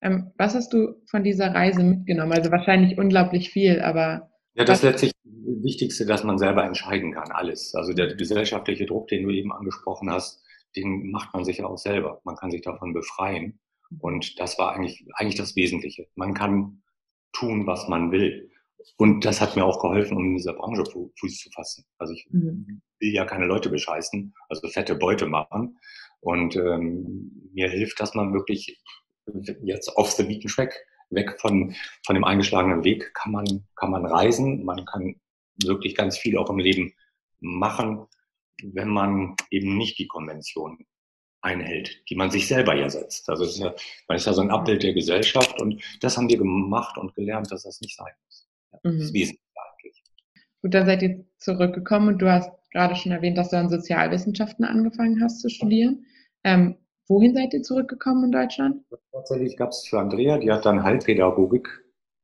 [0.02, 2.34] Ähm, was hast du von dieser Reise mitgenommen?
[2.34, 4.30] Also wahrscheinlich unglaublich viel, aber.
[4.56, 7.76] Ja, das ist letztlich das Wichtigste, dass man selber entscheiden kann, alles.
[7.76, 10.44] Also der gesellschaftliche Druck, den du eben angesprochen hast,
[10.76, 12.22] den macht man sich ja auch selber.
[12.24, 13.60] Man kann sich davon befreien.
[14.00, 16.08] Und das war eigentlich, eigentlich das Wesentliche.
[16.16, 16.84] Man kann
[17.34, 18.50] tun, was man will.
[18.98, 21.86] Und das hat mir auch geholfen, um in dieser Branche Fuß zu fassen.
[21.98, 22.82] Also ich mhm.
[23.00, 25.78] will ja keine Leute bescheißen, also fette Beute machen.
[26.22, 28.82] Und ähm, mir hilft, dass man wirklich
[29.64, 30.74] jetzt off the beaten track,
[31.10, 34.64] weg von, von dem eingeschlagenen Weg, kann man, kann man reisen.
[34.64, 35.16] Man kann
[35.64, 36.94] wirklich ganz viel auch im Leben
[37.40, 38.06] machen,
[38.62, 40.86] wenn man eben nicht die Konvention
[41.42, 43.30] einhält, die man sich selber ja setzt.
[43.30, 43.74] Also ist ja,
[44.08, 47.52] man ist ja so ein Abbild der Gesellschaft und das haben wir gemacht und gelernt,
[47.52, 48.50] dass das nicht sein muss.
[48.84, 49.14] Das ist mhm.
[49.14, 50.04] wesentlich eigentlich.
[50.62, 54.66] Gut, dann seid ihr zurückgekommen und du hast gerade schon erwähnt, dass du an Sozialwissenschaften
[54.66, 56.06] angefangen hast zu studieren.
[56.44, 56.76] Ähm,
[57.10, 58.86] wohin seid ihr zurückgekommen in Deutschland?
[59.12, 61.68] Tatsächlich gab es für Andrea, die hat dann Heilpädagogik,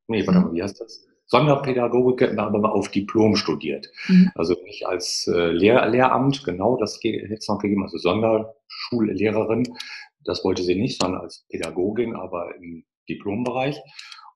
[0.08, 1.06] nee, warte mal, wie heißt das?
[1.28, 3.90] Sonderpädagogik, aber auf Diplom studiert.
[4.08, 4.32] Mhm.
[4.36, 9.76] Also nicht als äh, Lehr Lehramt, genau, das hätte es noch gegeben, also Sonderschullehrerin,
[10.24, 13.82] das wollte sie nicht, sondern als Pädagogin, aber im Diplombereich.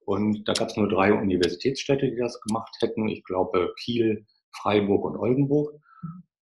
[0.06, 3.08] Und da gab es nur drei Universitätsstädte, die das gemacht hätten.
[3.08, 5.74] Ich glaube Kiel, Freiburg und Oldenburg.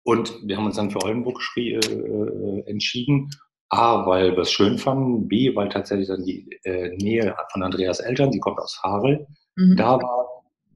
[0.04, 3.30] Und wir haben uns dann für Oldenburg äh, äh, entschieden.
[3.74, 5.28] A, weil wir es schön fanden.
[5.28, 9.76] B, weil tatsächlich dann die äh, Nähe von Andreas Eltern, die kommt aus Harel, mhm.
[9.76, 10.28] da war,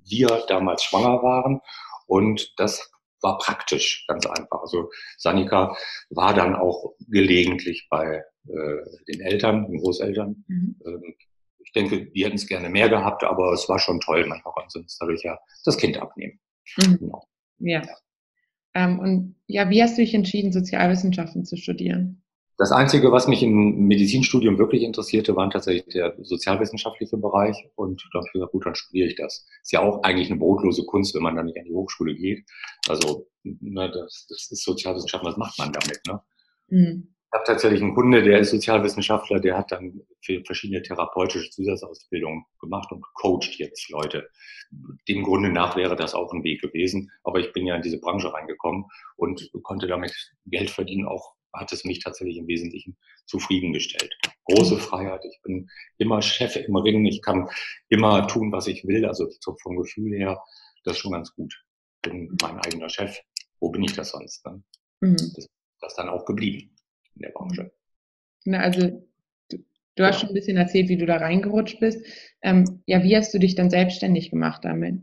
[0.09, 1.61] wir damals schwanger waren
[2.07, 4.61] und das war praktisch, ganz einfach.
[4.61, 5.75] Also Sanika
[6.09, 10.43] war dann auch gelegentlich bei äh, den Eltern, den Großeltern.
[10.47, 10.75] Mhm.
[10.85, 11.15] Ähm,
[11.59, 14.25] ich denke, die hätten es gerne mehr gehabt, aber es war schon toll.
[14.25, 16.39] Manchmal konnten sie uns dadurch ja das Kind abnehmen.
[16.77, 16.97] Mhm.
[16.99, 17.23] Genau.
[17.59, 17.81] Ja.
[18.73, 22.23] Ähm, und ja, wie hast du dich entschieden, Sozialwissenschaften zu studieren?
[22.57, 27.69] Das Einzige, was mich im Medizinstudium wirklich interessierte, war tatsächlich der sozialwissenschaftliche Bereich.
[27.75, 29.45] Und da habe ich gesagt, gut, dann studiere ich das.
[29.61, 32.45] Ist ja auch eigentlich eine brotlose Kunst, wenn man da nicht an die Hochschule geht.
[32.89, 36.01] Also, ne, das, das ist Sozialwissenschaften, was macht man damit?
[36.07, 36.21] Ne?
[36.69, 37.13] Mhm.
[37.29, 42.45] Ich habe tatsächlich einen Kunde, der ist Sozialwissenschaftler, der hat dann für verschiedene therapeutische Zusatzausbildungen
[42.59, 44.29] gemacht und coacht jetzt Leute.
[45.07, 47.99] Dem Grunde nach wäre das auch ein Weg gewesen, aber ich bin ja in diese
[47.99, 48.85] Branche reingekommen
[49.17, 54.17] und konnte damit Geld verdienen, auch hat es mich tatsächlich im Wesentlichen zufriedengestellt.
[54.45, 54.79] Große mhm.
[54.79, 55.25] Freiheit.
[55.25, 57.05] Ich bin immer Chef im Ring.
[57.05, 57.49] Ich kann
[57.89, 59.05] immer tun, was ich will.
[59.05, 59.27] Also
[59.61, 60.41] vom Gefühl her,
[60.83, 61.53] das ist schon ganz gut.
[62.01, 63.19] Bin mein eigener Chef.
[63.59, 64.45] Wo bin ich das sonst?
[64.45, 64.63] Ne?
[65.01, 65.17] Mhm.
[65.17, 65.47] Das,
[65.81, 66.75] das ist dann auch geblieben
[67.15, 67.71] in der Branche.
[68.45, 69.05] Na, also
[69.49, 69.57] du,
[69.95, 72.05] du hast schon ein bisschen erzählt, wie du da reingerutscht bist.
[72.41, 75.01] Ähm, ja, wie hast du dich dann selbstständig gemacht damit?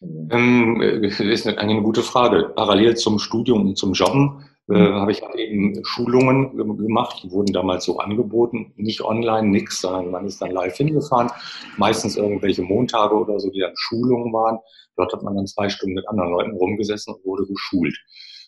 [0.00, 2.52] Ähm, das ist eine, eine gute Frage.
[2.54, 4.94] Parallel zum Studium und zum Jobben äh, mhm.
[4.94, 10.26] habe ich eben Schulungen gemacht, die wurden damals so angeboten, nicht online, nix, sondern man
[10.26, 11.30] ist dann live hingefahren,
[11.78, 14.58] meistens irgendwelche Montage oder so, die dann Schulungen waren.
[14.96, 17.96] Dort hat man dann zwei Stunden mit anderen Leuten rumgesessen und wurde geschult.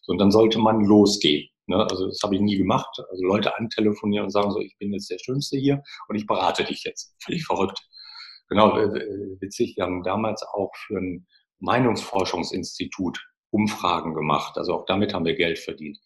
[0.02, 1.48] So, und dann sollte man losgehen.
[1.66, 1.86] Ne?
[1.90, 3.00] Also das habe ich nie gemacht.
[3.10, 6.64] Also Leute antelefonieren und sagen so, ich bin jetzt der Schönste hier und ich berate
[6.64, 7.14] dich jetzt.
[7.24, 7.80] Völlig verrückt.
[8.50, 11.26] Genau, witzig, wir haben damals auch für ein
[11.60, 14.58] Meinungsforschungsinstitut Umfragen gemacht.
[14.58, 15.98] Also auch damit haben wir Geld verdient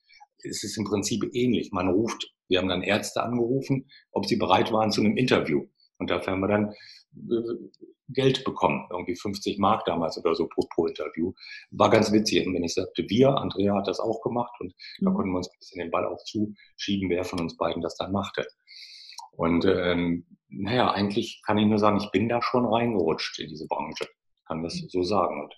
[0.44, 1.70] es ist im Prinzip ähnlich.
[1.72, 5.66] Man ruft, wir haben dann Ärzte angerufen, ob sie bereit waren zu einem Interview.
[5.98, 6.72] Und dafür haben wir dann
[7.14, 11.32] äh, Geld bekommen, irgendwie 50 Mark damals oder so pro, pro Interview.
[11.70, 12.46] War ganz witzig.
[12.46, 15.06] Und wenn ich sagte, wir, Andrea hat das auch gemacht und mhm.
[15.06, 17.96] da konnten wir uns ein bisschen den Ball auch zuschieben, wer von uns beiden das
[17.96, 18.46] dann machte.
[19.32, 23.66] Und ähm, naja, eigentlich kann ich nur sagen, ich bin da schon reingerutscht in diese
[23.66, 24.04] Branche.
[24.04, 25.42] Ich kann das so sagen.
[25.42, 25.54] Und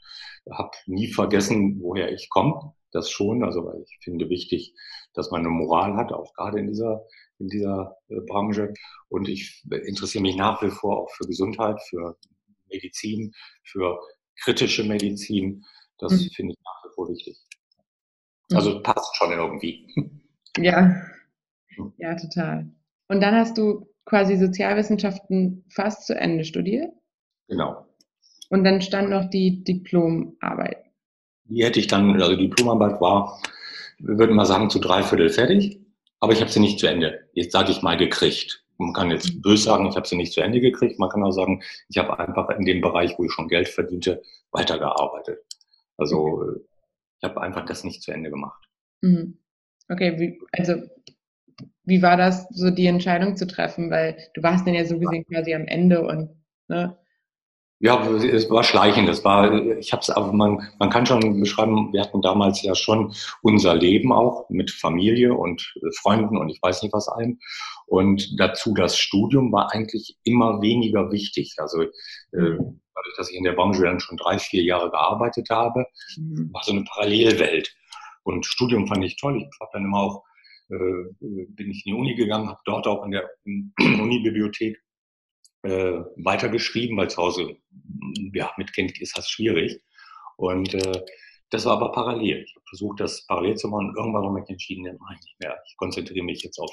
[0.55, 3.45] habe nie vergessen, woher ich komme das schon.
[3.45, 4.75] Also weil ich finde wichtig,
[5.15, 7.05] dass man eine Moral hat, auch gerade in dieser,
[7.39, 8.73] in dieser äh, Branche.
[9.09, 12.17] Und ich interessiere mich nach wie vor auch für Gesundheit, für
[12.69, 13.33] Medizin,
[13.65, 14.01] für
[14.43, 15.65] kritische Medizin.
[15.99, 16.31] Das mhm.
[16.35, 17.39] finde ich nach wie vor wichtig.
[18.53, 18.83] Also mhm.
[18.83, 19.93] passt schon irgendwie.
[20.59, 21.03] Ja,
[21.99, 22.71] ja, total.
[23.09, 26.93] Und dann hast du quasi Sozialwissenschaften fast zu Ende studiert?
[27.49, 27.87] Genau.
[28.49, 30.86] Und dann stand noch die Diplomarbeit.
[31.49, 33.41] Die hätte ich dann, also die Diplomarbeit war,
[33.99, 35.81] wir würden mal sagen, zu drei Viertel fertig,
[36.21, 38.65] aber ich habe sie nicht zu Ende, jetzt sage ich mal, gekriegt.
[38.79, 39.43] Man kann jetzt mhm.
[39.43, 40.99] böse sagen, ich habe sie nicht zu Ende gekriegt.
[40.99, 44.23] Man kann auch sagen, ich habe einfach in dem Bereich, wo ich schon Geld verdiente,
[44.51, 45.39] weitergearbeitet.
[45.97, 46.57] Also
[47.19, 48.63] ich habe einfach das nicht zu Ende gemacht.
[49.01, 49.39] Mhm.
[49.89, 50.83] Okay, wie, also
[51.85, 53.91] wie war das, so die Entscheidung zu treffen?
[53.91, 56.31] Weil du warst dann ja so gesehen quasi am Ende und
[56.69, 56.99] ne?
[57.79, 59.07] Ja, es war schleichend.
[59.07, 62.75] Das war, ich habe es, aber man, man kann schon beschreiben, wir hatten damals ja
[62.75, 63.13] schon
[63.43, 67.39] unser Leben auch mit Familie und Freunden und ich weiß nicht was allem.
[67.87, 71.55] Und dazu das Studium war eigentlich immer weniger wichtig.
[71.59, 71.91] Also äh,
[72.33, 75.85] dadurch, dass ich in der Branche dann schon drei, vier Jahre gearbeitet habe,
[76.17, 76.51] mhm.
[76.55, 77.77] war so eine Parallelwelt.
[78.23, 79.37] Und Studium fand ich toll.
[79.37, 80.25] Ich habe dann immer auch
[80.71, 83.29] äh, bin ich in die Uni gegangen, habe dort auch in der
[83.79, 84.83] Unibibliothek
[85.67, 87.57] äh, weitergeschrieben, weil zu Hause
[88.33, 89.81] ja, mit Kind ist das schwierig.
[90.37, 91.03] Und äh,
[91.51, 92.43] das war aber parallel.
[92.43, 93.95] Ich habe versucht, das parallel zu machen.
[93.97, 95.57] Irgendwann habe ich entschieden, das mache ich nicht mehr.
[95.69, 96.71] Ich konzentriere mich jetzt auf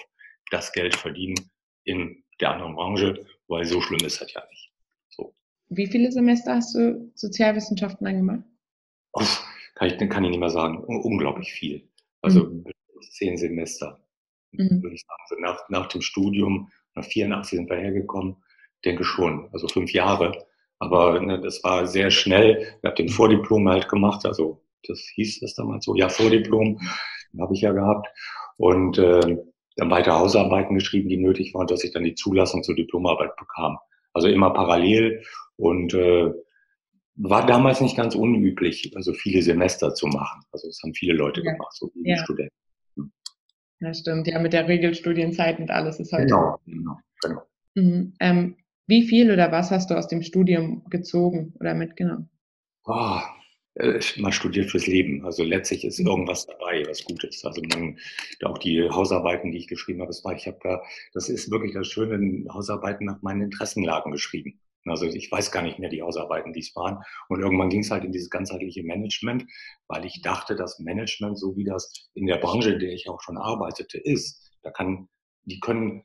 [0.51, 1.36] das Geld verdienen
[1.84, 4.71] in der anderen Branche, weil so schlimm ist das ja nicht.
[5.10, 5.36] So.
[5.69, 8.43] Wie viele Semester hast du Sozialwissenschaften angemacht?
[9.13, 9.23] Oh,
[9.75, 10.84] kann, ich, kann ich nicht mehr sagen.
[10.84, 11.88] Unglaublich viel.
[12.21, 12.65] Also mhm
[13.13, 13.99] zehn Semester,
[14.51, 14.82] mhm.
[14.82, 15.21] würde ich sagen.
[15.23, 18.36] Also nach, nach dem Studium, nach 84 sind wir hergekommen,
[18.85, 20.45] denke schon, also fünf Jahre.
[20.79, 22.75] Aber ne, das war sehr schnell.
[22.81, 26.79] Ich habe den Vordiplom halt gemacht, also das hieß das damals so, ja, Vordiplom
[27.39, 28.07] habe ich ja gehabt.
[28.57, 29.37] Und äh,
[29.75, 33.77] dann weiter Hausarbeiten geschrieben, die nötig waren, dass ich dann die Zulassung zur Diplomarbeit bekam.
[34.13, 35.23] Also immer parallel
[35.55, 36.31] und äh,
[37.15, 40.43] war damals nicht ganz unüblich, also viele Semester zu machen.
[40.51, 41.53] Also das haben viele Leute ja.
[41.53, 42.17] gemacht, so wie ja.
[42.17, 42.53] Studenten.
[43.79, 44.27] Ja, stimmt.
[44.27, 46.25] Ja, mit der Regelstudienzeit und alles ist heute.
[46.25, 47.41] Genau, genau, genau.
[47.75, 48.13] Mhm.
[48.19, 48.55] Ähm,
[48.87, 52.29] wie viel oder was hast du aus dem Studium gezogen oder mitgenommen?
[52.85, 53.19] Oh,
[54.17, 55.25] man studiert fürs Leben.
[55.25, 56.07] Also letztlich ist mhm.
[56.07, 57.45] irgendwas dabei, was gut ist.
[57.45, 57.97] Also man,
[58.43, 61.73] auch die Hausarbeiten, die ich geschrieben habe, das war, ich habe da, das ist wirklich
[61.73, 64.59] das Schöne, Hausarbeiten nach meinen Interessenlagen geschrieben.
[64.85, 66.99] Also ich weiß gar nicht mehr die Hausarbeiten, die es waren.
[67.29, 69.45] Und irgendwann ging es halt in dieses ganzheitliche Management,
[69.87, 73.21] weil ich dachte, dass Management, so wie das in der Branche, in der ich auch
[73.21, 75.07] schon arbeitete, ist, da kann,
[75.45, 76.03] die können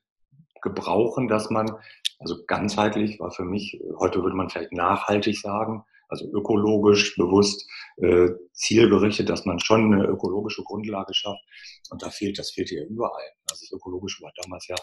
[0.62, 1.70] gebrauchen, dass man,
[2.18, 8.30] also ganzheitlich war für mich, heute würde man vielleicht nachhaltig sagen, also ökologisch, bewusst, äh,
[8.52, 11.42] zielgerichtet, dass man schon eine ökologische Grundlage schafft.
[11.90, 13.30] Und da fehlt, das fehlt ja überall.
[13.50, 14.76] Also das Ökologische war damals ja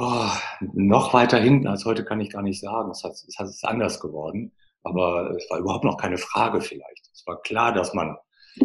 [0.00, 0.30] Oh,
[0.74, 2.92] noch weiter hinten als heute kann ich gar nicht sagen.
[2.92, 4.52] Es, hat, es ist anders geworden,
[4.84, 7.10] aber es war überhaupt noch keine Frage vielleicht.
[7.12, 8.16] Es war klar, dass man,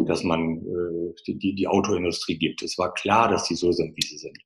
[0.06, 2.62] dass man äh, die, die, die Autoindustrie gibt.
[2.62, 4.38] Es war klar, dass die so sind, wie sie sind.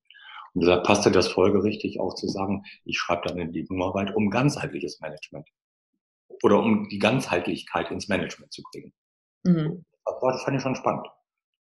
[0.54, 5.00] Und deshalb passte das folgerichtig auch zu sagen, ich schreibe dann eine Diplomarbeit um ganzheitliches
[5.00, 5.48] Management
[6.42, 8.92] oder um die Ganzheitlichkeit ins Management zu kriegen.
[9.44, 9.84] Mhm.
[10.04, 11.06] Das fand ich schon spannend.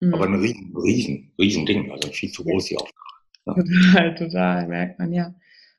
[0.01, 0.15] Mhm.
[0.15, 3.65] Aber ein riesen, riesen, riesen Ding, also viel zu groß die Aufgabe.
[3.65, 5.35] Total, total, merkt man, ja.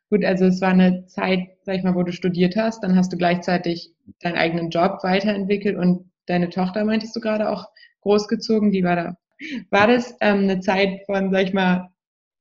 [0.10, 3.12] Gut, also es war eine Zeit, sag ich mal, wo du studiert hast, dann hast
[3.12, 7.66] du gleichzeitig deinen eigenen Job weiterentwickelt und deine Tochter, meintest du gerade, auch
[8.02, 9.18] großgezogen, die war da.
[9.70, 11.90] War das ähm, eine Zeit von, sag ich mal,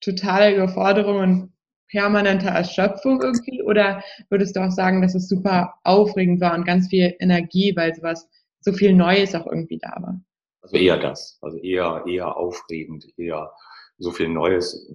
[0.06, 1.52] totaler Überforderung und
[1.90, 3.62] permanenter Erschöpfung irgendwie?
[3.62, 7.94] Oder würdest du auch sagen, dass es super aufregend war und ganz viel Energie, weil
[7.94, 8.28] sowas,
[8.60, 10.20] so viel Neues auch irgendwie da war?
[10.62, 13.52] Also eher das, also eher, eher aufregend, eher
[13.98, 14.90] so viel Neues.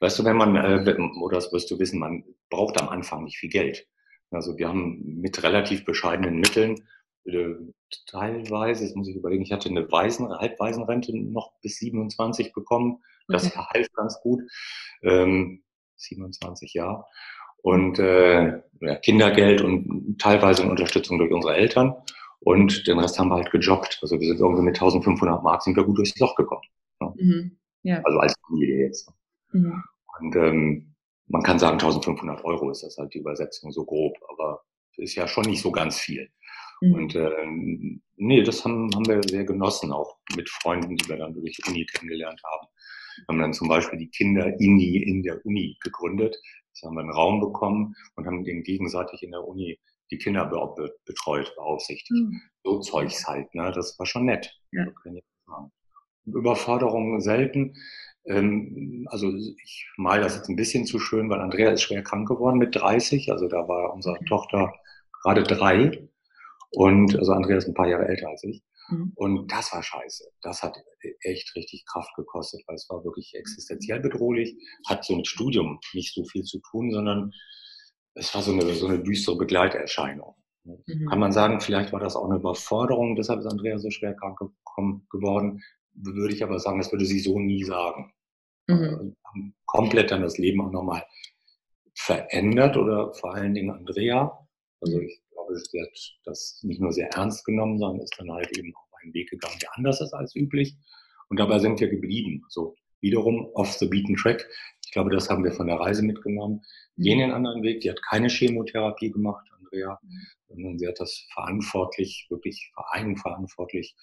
[0.00, 3.38] Weißt du, wenn man, äh, oder das wirst du wissen, man braucht am Anfang nicht
[3.38, 3.86] viel Geld.
[4.30, 6.88] Also wir haben mit relativ bescheidenen Mitteln
[8.06, 13.02] teilweise, jetzt muss ich überlegen, ich hatte eine Waisen, Halbwaisenrente noch bis 27 bekommen.
[13.28, 13.64] Das okay.
[13.74, 14.42] half ganz gut.
[15.02, 15.62] Ähm,
[15.96, 17.04] 27 Jahre.
[17.62, 21.94] Und äh, ja, Kindergeld und teilweise Unterstützung durch unsere Eltern.
[22.40, 24.00] Und den Rest haben wir halt gejobbt.
[24.02, 26.62] Also wir sind irgendwie mit 1500 Mark sind wir gut durchs Loch gekommen.
[27.00, 27.14] Ja.
[27.16, 27.58] Mhm.
[27.84, 28.00] Ja.
[28.02, 29.08] Also als Familie jetzt.
[29.52, 29.82] Mhm.
[30.20, 30.94] Und ähm,
[31.28, 34.62] man kann sagen, 1500 Euro ist das halt die Übersetzung so grob, aber
[34.96, 36.28] ist ja schon nicht so ganz viel.
[36.82, 36.94] Mhm.
[36.94, 41.32] Und ähm, nee, das haben, haben wir sehr genossen, auch mit Freunden, die wir dann
[41.32, 42.66] durch die Uni kennengelernt haben.
[43.16, 46.36] Wir haben dann zum Beispiel die Kinder-Ini in der Uni gegründet.
[46.72, 49.78] Das haben wir einen Raum bekommen und haben den gegenseitig in der Uni
[50.10, 52.10] die Kinder be betreut, beaufsichtigt.
[52.10, 52.40] Mhm.
[52.64, 53.70] So Zeugs halt, ne?
[53.72, 54.52] Das war schon nett.
[54.72, 54.86] Ja.
[56.26, 57.76] Überforderungen selten.
[58.24, 62.28] Ähm, also ich mal das jetzt ein bisschen zu schön, weil Andrea ist schwer krank
[62.28, 63.30] geworden mit 30.
[63.30, 64.18] Also da war unsere.
[64.24, 64.72] Tochter
[65.22, 66.08] gerade drei.
[66.72, 68.62] Und also Andrea ist ein paar Jahre älter als ich.
[68.88, 69.12] Mhm.
[69.14, 70.24] Und das war scheiße.
[70.42, 70.76] Das hat
[71.20, 74.56] echt richtig Kraft gekostet, weil es war wirklich existenziell bedrohlich.
[74.86, 77.32] Hat so mit Studium nicht so viel zu tun, sondern
[78.14, 80.34] es war so eine, so eine düstere Begleiterscheinung.
[80.64, 81.08] Mhm.
[81.08, 84.38] Kann man sagen, vielleicht war das auch eine Überforderung, deshalb ist Andrea so schwer krank
[85.10, 85.62] geworden.
[85.94, 88.12] Würde ich aber sagen, das würde sie so nie sagen.
[88.66, 89.16] Mhm.
[89.24, 91.04] Haben komplett dann das Leben auch nochmal
[91.94, 94.38] verändert oder vor allen Dingen Andrea.
[94.80, 95.04] Also mhm.
[95.04, 98.74] ich glaube, sie hat das nicht nur sehr ernst genommen, sondern ist dann halt eben
[98.74, 100.76] auf einen Weg gegangen, der anders ist als üblich.
[101.28, 102.44] Und dabei sind wir geblieben.
[102.48, 104.48] So wiederum off the beaten track.
[104.84, 106.62] Ich glaube, das haben wir von der Reise mitgenommen.
[106.96, 107.80] Gehen den anderen Weg.
[107.80, 110.26] Die hat keine Chemotherapie gemacht, Andrea, mhm.
[110.48, 113.96] sondern sie hat das verantwortlich, wirklich eigenverantwortlich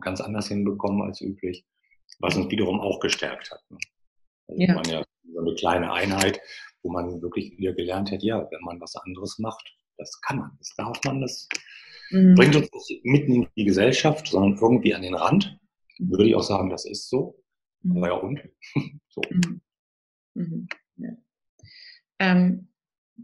[0.00, 1.64] ganz anders hinbekommen als üblich,
[2.18, 3.62] was uns wiederum auch gestärkt hat.
[3.70, 3.78] Ne?
[4.48, 4.98] Also ja.
[4.98, 6.40] ja so eine kleine Einheit,
[6.82, 10.50] wo man wirklich wieder gelernt hat, ja, wenn man was anderes macht, das kann man,
[10.58, 11.48] das darf man, das
[12.10, 12.34] mhm.
[12.34, 15.58] bringt uns nicht mitten in die Gesellschaft, sondern irgendwie an den Rand.
[15.98, 16.10] Mhm.
[16.10, 17.42] Würde ich auch sagen, das ist so.
[17.82, 17.96] Mhm.
[17.96, 18.40] Aber ja und?
[19.08, 19.20] so.
[19.30, 19.60] Mhm.
[20.34, 20.68] mhm.
[20.96, 21.10] Ja.
[22.18, 22.68] Ähm,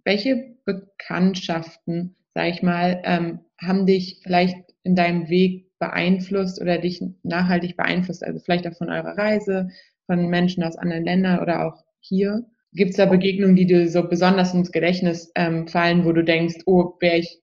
[0.04, 7.02] welche Bekanntschaften, sag ich mal, ähm, haben dich vielleicht in deinem Weg beeinflusst oder dich
[7.22, 8.24] nachhaltig beeinflusst?
[8.24, 9.68] Also vielleicht auch von eurer Reise,
[10.06, 12.46] von Menschen aus anderen Ländern oder auch hier?
[12.72, 16.60] Gibt es da Begegnungen, die dir so besonders ins Gedächtnis ähm, fallen, wo du denkst,
[16.66, 17.40] oh, wäre ich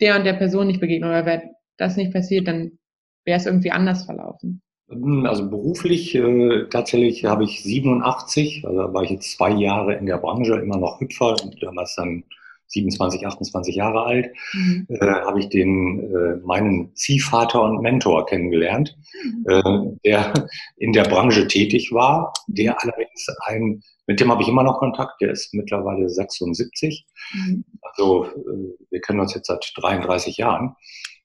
[0.00, 1.42] der und der Person nicht begegnet oder wäre
[1.76, 2.78] das nicht passiert, dann
[3.24, 4.62] wäre es irgendwie anders verlaufen?
[4.88, 10.06] Hm, also beruflich äh, tatsächlich habe ich 87, also war ich jetzt zwei Jahre in
[10.06, 12.24] der Branche, immer noch Hüpfer, damals dann
[12.68, 14.86] 27, 28 Jahre alt, mhm.
[14.88, 19.46] äh, habe ich den äh, meinen Ziehvater und Mentor kennengelernt, mhm.
[19.48, 24.62] äh, der in der Branche tätig war, der allerdings ein, mit dem habe ich immer
[24.62, 27.06] noch Kontakt, der ist mittlerweile 76.
[27.32, 27.64] Mhm.
[27.82, 30.74] Also äh, wir kennen uns jetzt seit 33 Jahren.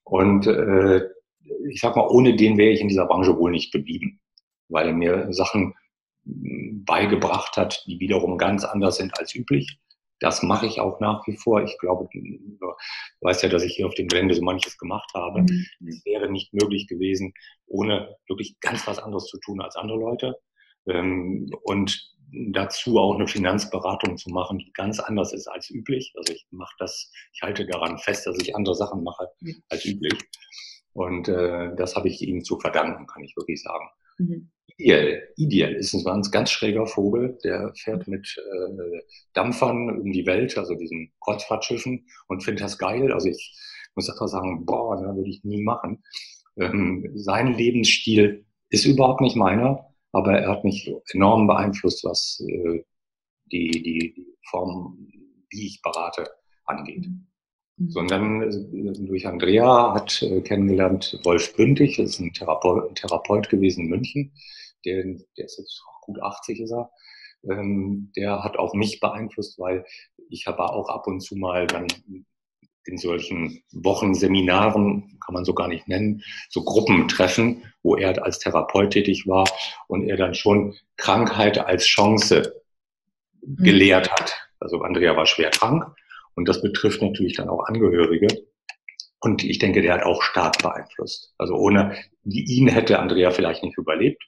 [0.03, 1.01] Und äh,
[1.69, 4.19] ich sag mal, ohne den wäre ich in dieser Branche wohl nicht geblieben,
[4.69, 5.73] weil er mir Sachen
[6.23, 9.79] beigebracht hat, die wiederum ganz anders sind als üblich.
[10.21, 11.63] Das mache ich auch nach wie vor.
[11.63, 12.73] Ich glaube, du
[13.21, 15.41] weißt ja, dass ich hier auf dem Gelände so manches gemacht habe.
[15.41, 15.65] Mhm.
[15.87, 17.33] Es wäre nicht möglich gewesen,
[17.65, 20.35] ohne wirklich ganz was anderes zu tun als andere Leute.
[20.87, 26.13] Ähm, und dazu auch eine Finanzberatung zu machen, die ganz anders ist als üblich.
[26.15, 29.27] Also ich mache das, ich halte daran fest, dass ich andere Sachen mache
[29.69, 30.13] als üblich.
[30.93, 33.89] Und äh, das habe ich ihm zu verdanken, kann ich wirklich sagen.
[34.19, 34.51] Mhm.
[34.81, 39.01] Ideal, ideal ist ein ganz schräger Vogel, der fährt mit äh,
[39.33, 43.11] Dampfern um die Welt, also diesen Kreuzfahrtschiffen und findet das geil.
[43.11, 43.57] Also ich
[43.95, 46.03] muss einfach sagen, boah, das würde ich nie machen.
[46.57, 52.83] Ähm, sein Lebensstil ist überhaupt nicht meiner, aber er hat mich enorm beeinflusst, was äh,
[53.51, 55.07] die, die, Form,
[55.49, 56.27] wie ich berate,
[56.65, 57.07] angeht.
[57.87, 63.49] Sondern äh, durch Andrea hat äh, kennengelernt Wolf Bündig, das ist ein Therapeut, ein Therapeut
[63.49, 64.33] gewesen in München,
[64.85, 65.03] der,
[65.37, 66.91] der ist jetzt gut 80 ist er.
[67.43, 69.85] Ähm, der hat auch mich beeinflusst, weil
[70.29, 71.87] ich habe auch ab und zu mal dann
[72.85, 78.91] in solchen Wochenseminaren, kann man so gar nicht nennen, so Gruppentreffen, wo er als Therapeut
[78.91, 79.47] tätig war
[79.87, 82.61] und er dann schon Krankheit als Chance
[83.41, 83.63] mhm.
[83.63, 84.35] gelehrt hat.
[84.59, 85.85] Also Andrea war schwer krank
[86.35, 88.27] und das betrifft natürlich dann auch Angehörige.
[89.19, 91.33] Und ich denke, der hat auch stark beeinflusst.
[91.37, 94.23] Also ohne ihn hätte Andrea vielleicht nicht überlebt.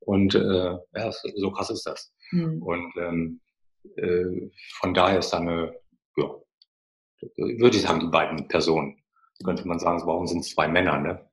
[0.00, 2.12] Und äh, ja, so krass ist das.
[2.32, 2.62] Mhm.
[2.62, 3.40] Und ähm,
[3.96, 5.74] äh, von daher ist da eine,
[6.16, 6.34] ja,
[7.36, 8.96] würde ich sagen, die beiden Personen.
[9.34, 11.26] So könnte man sagen, warum sind es zwei Männer, ne?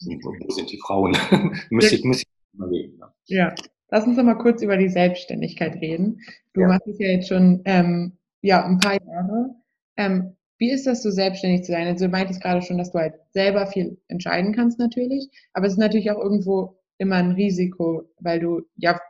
[0.00, 1.16] Wo sind die Frauen?
[1.70, 2.98] müsste ich, müsste ich überlegen.
[2.98, 3.12] Ne?
[3.26, 3.54] Ja,
[3.90, 6.20] lass uns doch mal kurz über die Selbstständigkeit reden.
[6.52, 6.68] Du ja.
[6.68, 9.54] machst es ja jetzt schon ähm, ja, ein paar Jahre.
[9.96, 11.86] Ähm, wie ist das so selbstständig zu sein?
[11.86, 15.74] Also du meintest gerade schon, dass du halt selber viel entscheiden kannst natürlich, aber es
[15.74, 19.00] ist natürlich auch irgendwo immer ein Risiko, weil du ja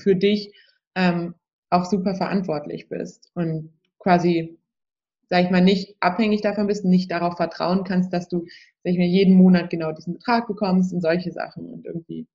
[0.00, 0.52] für dich
[0.94, 1.34] ähm,
[1.70, 4.58] auch super verantwortlich bist und quasi,
[5.28, 8.46] sag ich mal, nicht abhängig davon bist, nicht darauf vertrauen kannst, dass du,
[8.82, 12.26] sag ich mal, jeden Monat genau diesen Betrag bekommst und solche Sachen und irgendwie.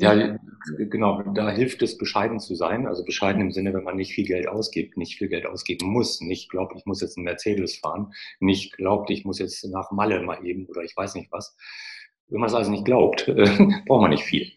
[0.00, 0.38] Ja,
[0.78, 2.86] genau, da hilft es, bescheiden zu sein.
[2.86, 6.22] Also bescheiden im Sinne, wenn man nicht viel Geld ausgibt, nicht viel Geld ausgeben muss,
[6.22, 10.22] nicht glaubt, ich muss jetzt einen Mercedes fahren, nicht glaubt, ich muss jetzt nach Malle
[10.22, 11.56] mal eben oder ich weiß nicht was.
[12.32, 13.26] Wenn man es also nicht glaubt,
[13.86, 14.50] braucht man nicht viel.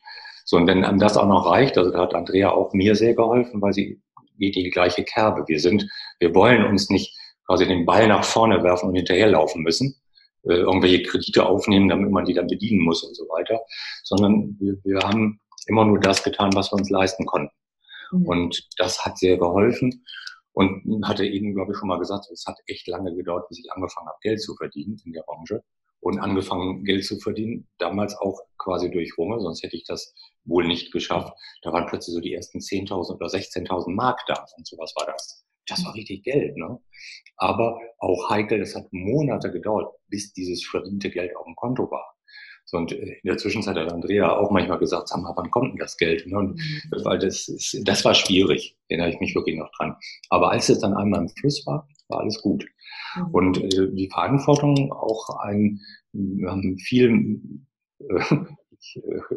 [0.45, 3.15] So, und wenn einem das auch noch reicht, also da hat Andrea auch mir sehr
[3.15, 4.01] geholfen, weil sie
[4.37, 5.43] geht in die gleiche Kerbe.
[5.47, 9.95] Wir sind, wir wollen uns nicht quasi den Ball nach vorne werfen und hinterherlaufen müssen,
[10.43, 13.59] äh, irgendwelche Kredite aufnehmen, damit man die dann bedienen muss und so weiter,
[14.03, 17.53] sondern wir, wir haben immer nur das getan, was wir uns leisten konnten.
[18.11, 18.25] Mhm.
[18.25, 20.05] Und das hat sehr geholfen.
[20.53, 23.69] Und hatte eben, glaube ich, schon mal gesagt, es hat echt lange gedauert, bis ich
[23.73, 25.61] angefangen habe, Geld zu verdienen in der Branche.
[26.05, 30.67] Und angefangen, Geld zu verdienen, damals auch quasi durch Runge, sonst hätte ich das wohl
[30.67, 31.33] nicht geschafft.
[31.63, 35.43] Da waren plötzlich so die ersten 10.000 oder 16.000 Mark da und sowas war das.
[35.67, 36.79] Das war richtig Geld, ne?
[37.37, 42.15] Aber auch heikel, es hat Monate gedauert, bis dieses verdiente Geld auf dem Konto war.
[42.65, 45.71] So, und äh, in der Zwischenzeit hat Andrea auch manchmal gesagt, sag mal, wann kommt
[45.71, 46.27] denn das Geld?
[46.27, 46.37] Ne?
[46.37, 47.03] Und, mhm.
[47.03, 49.95] Weil das, ist, das war schwierig, erinnere ich mich wirklich noch dran.
[50.29, 52.65] Aber als es dann einmal im Fluss war, war alles gut.
[53.15, 53.27] Mhm.
[53.31, 55.79] Und äh, die Verantwortung auch ein,
[56.45, 57.41] haben viel,
[57.99, 58.35] äh,
[58.79, 59.35] ich äh,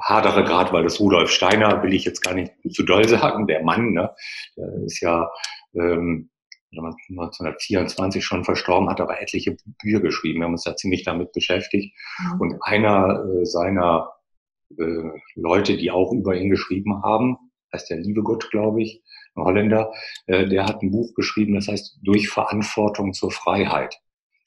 [0.00, 3.62] hadere gerade, weil das Rudolf Steiner, will ich jetzt gar nicht zu doll sagen, der
[3.62, 4.10] Mann, ne,
[4.56, 5.28] der ist ja
[5.74, 6.30] ähm,
[6.74, 10.40] 1924 schon verstorben, hat aber etliche Bücher geschrieben.
[10.40, 11.94] Wir haben uns da ziemlich damit beschäftigt.
[12.18, 12.40] Mhm.
[12.40, 14.10] Und einer äh, seiner
[14.78, 17.36] äh, Leute, die auch über ihn geschrieben haben,
[17.72, 19.02] heißt der Liebegott, glaube ich,
[19.34, 19.92] ein Holländer,
[20.26, 23.98] äh, der hat ein Buch geschrieben, das heißt Durch Verantwortung zur Freiheit.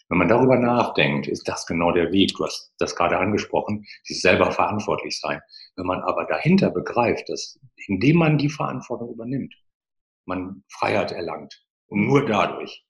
[0.09, 2.33] Wenn man darüber nachdenkt, ist das genau der Weg.
[2.37, 5.41] Du hast das gerade angesprochen, sich selber verantwortlich sein.
[5.75, 9.55] Wenn man aber dahinter begreift, dass indem man die Verantwortung übernimmt,
[10.25, 12.85] man Freiheit erlangt, und nur dadurch.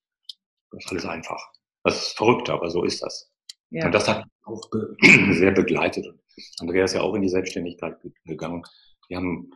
[0.71, 1.41] Das ist alles einfach.
[1.83, 3.31] Das ist verrückt, aber so ist das.
[3.69, 3.85] Ja.
[3.85, 4.61] Und das hat auch
[5.31, 6.07] sehr begleitet.
[6.07, 6.19] Und
[6.59, 8.63] Andreas ist ja auch in die Selbstständigkeit gegangen.
[9.07, 9.51] Wir haben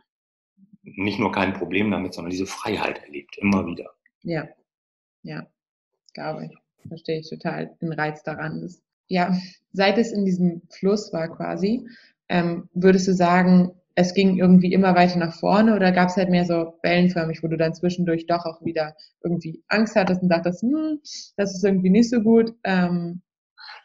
[0.82, 3.90] nicht nur kein Problem damit, sondern diese Freiheit erlebt, immer wieder.
[4.22, 4.48] Ja,
[5.22, 5.46] ja,
[6.14, 6.88] glaube ich.
[6.88, 8.62] Verstehe ich total den Reiz daran.
[8.62, 9.34] Das, ja,
[9.72, 11.86] seit es in diesem Fluss war quasi,
[12.28, 16.30] ähm, würdest du sagen, es ging irgendwie immer weiter nach vorne oder gab es halt
[16.30, 20.62] mehr so wellenförmig, wo du dann zwischendurch doch auch wieder irgendwie Angst hattest und dachtest,
[20.62, 21.00] hm,
[21.36, 22.54] das ist irgendwie nicht so gut?
[22.64, 23.20] Ähm,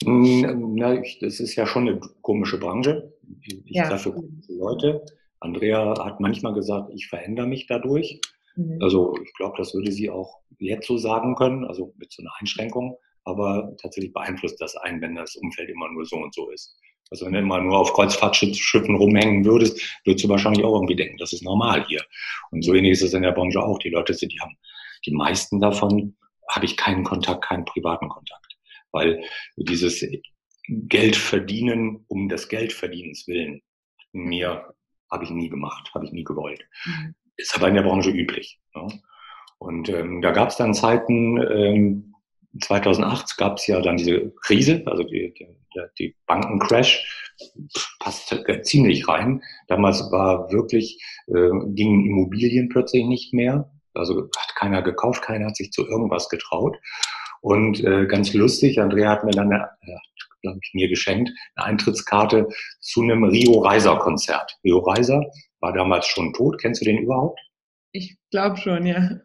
[0.05, 3.13] Na, ich, das ist ja schon eine komische Branche.
[3.41, 3.89] Ich ja.
[3.89, 5.05] treffe komische Leute.
[5.45, 8.19] Andrea hat manchmal gesagt, ich verändere mich dadurch.
[8.55, 8.79] Mhm.
[8.81, 12.31] Also ich glaube, das würde sie auch jetzt so sagen können, also mit so einer
[12.39, 12.97] Einschränkung.
[13.23, 16.77] Aber tatsächlich beeinflusst das einen, wenn das Umfeld immer nur so und so ist.
[17.11, 21.17] Also wenn du immer nur auf Kreuzfahrtschiffen rumhängen würdest, würdest du wahrscheinlich auch irgendwie denken,
[21.17, 22.03] das ist normal hier.
[22.51, 23.79] Und so ähnlich ist es in der Branche auch.
[23.79, 24.57] Die Leute sind, die haben,
[25.05, 26.15] die meisten davon
[26.49, 28.57] habe ich keinen Kontakt, keinen privaten Kontakt.
[28.91, 29.23] Weil
[29.55, 30.05] dieses
[30.67, 33.61] Geld verdienen um des Geldverdienens willen,
[34.13, 34.73] mir
[35.11, 36.65] habe ich nie gemacht, habe ich nie gewollt.
[36.85, 37.15] Mhm.
[37.37, 38.59] Ist aber in der Branche üblich.
[38.73, 38.87] Ne?
[39.57, 42.13] Und ähm, da gab es dann Zeiten, ähm,
[42.61, 45.47] 2008 gab es ja dann diese Krise, also die, die,
[45.99, 47.33] die Bankencrash,
[47.99, 49.41] passt ziemlich rein.
[49.67, 53.71] Damals war wirklich, äh, gingen Immobilien plötzlich nicht mehr.
[53.93, 56.77] Also hat keiner gekauft, keiner hat sich zu irgendwas getraut.
[57.41, 59.65] Und äh, ganz lustig, Andrea hat mir dann, äh,
[60.73, 62.47] mir geschenkt, eine Eintrittskarte
[62.79, 64.57] zu einem Rio Reiser Konzert.
[64.63, 65.23] Rio Reiser
[65.59, 66.59] war damals schon tot.
[66.59, 67.39] Kennst du den überhaupt?
[67.91, 69.19] Ich glaube schon, ja.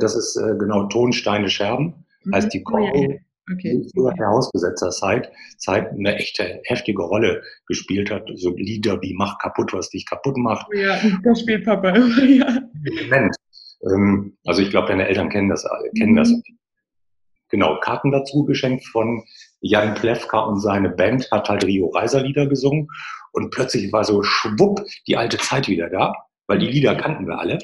[0.00, 2.04] Das ist äh, genau Tonsteine Scherben.
[2.24, 2.34] Mhm.
[2.34, 3.16] Heißt die Choro, oh, ja,
[3.52, 3.80] okay.
[3.80, 8.28] die früher der Hausbesetzerzeit Zeit eine echte heftige Rolle gespielt hat.
[8.34, 10.66] So Lieder wie Mach kaputt, was dich kaputt macht.
[10.70, 12.58] Oh ja, das spielt Papa immer, ja.
[13.86, 15.64] Ähm, also ich glaube, deine Eltern kennen das,
[15.96, 16.16] kennen mhm.
[16.16, 16.32] das.
[17.50, 19.24] Genau, Karten dazu geschenkt von
[19.60, 22.88] Jan Plewka und seine Band hat halt Rio Reiser Lieder gesungen
[23.32, 26.14] und plötzlich war so schwupp die alte Zeit wieder da
[26.48, 27.58] weil die Lieder kannten wir alle.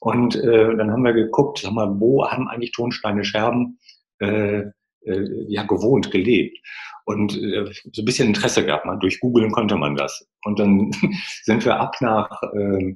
[0.00, 3.78] Und äh, dann haben wir geguckt, sag mal, wo haben eigentlich Tonsteine Scherben
[4.20, 4.64] äh,
[5.04, 6.58] äh, ja gewohnt, gelebt.
[7.04, 10.28] Und äh, so ein bisschen Interesse gehabt, man durch Googlen konnte man das.
[10.44, 10.92] Und dann
[11.42, 12.94] sind wir ab nach äh,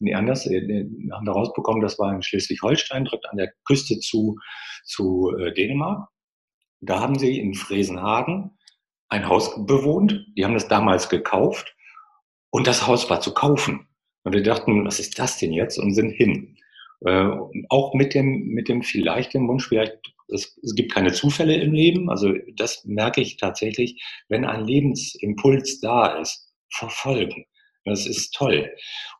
[0.00, 4.38] nee, anders, äh, haben wir rausbekommen, das war in Schleswig-Holstein, direkt an der Küste zu,
[4.84, 6.08] zu äh, Dänemark.
[6.80, 8.58] Da haben sie in Fresenhagen
[9.08, 10.26] ein Haus bewohnt.
[10.36, 11.74] Die haben das damals gekauft
[12.50, 13.88] und das Haus war zu kaufen.
[14.22, 15.78] Und wir dachten, was ist das denn jetzt?
[15.78, 16.56] Und sind hin.
[17.04, 17.30] Äh,
[17.68, 19.96] auch mit dem, mit dem vielleicht dem Wunsch, vielleicht,
[20.28, 22.10] es, es gibt keine Zufälle im Leben.
[22.10, 27.46] Also das merke ich tatsächlich, wenn ein Lebensimpuls da ist, verfolgen.
[27.84, 28.70] Das ist toll.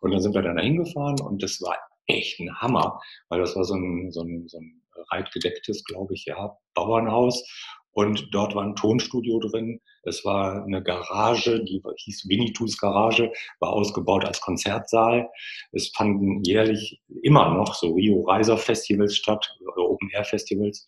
[0.01, 3.57] Und dann sind wir dann da hingefahren und das war echt ein Hammer, weil das
[3.57, 4.80] war so ein, so ein, so ein
[5.11, 7.45] reitgedecktes, glaube ich, ja, Bauernhaus.
[7.93, 9.81] Und dort war ein Tonstudio drin.
[10.05, 15.29] Es war eine Garage, die hieß Winitus Garage, war ausgebaut als Konzertsaal.
[15.73, 20.87] Es fanden jährlich immer noch so Rio Reiser Festivals statt, oder Open Air Festivals.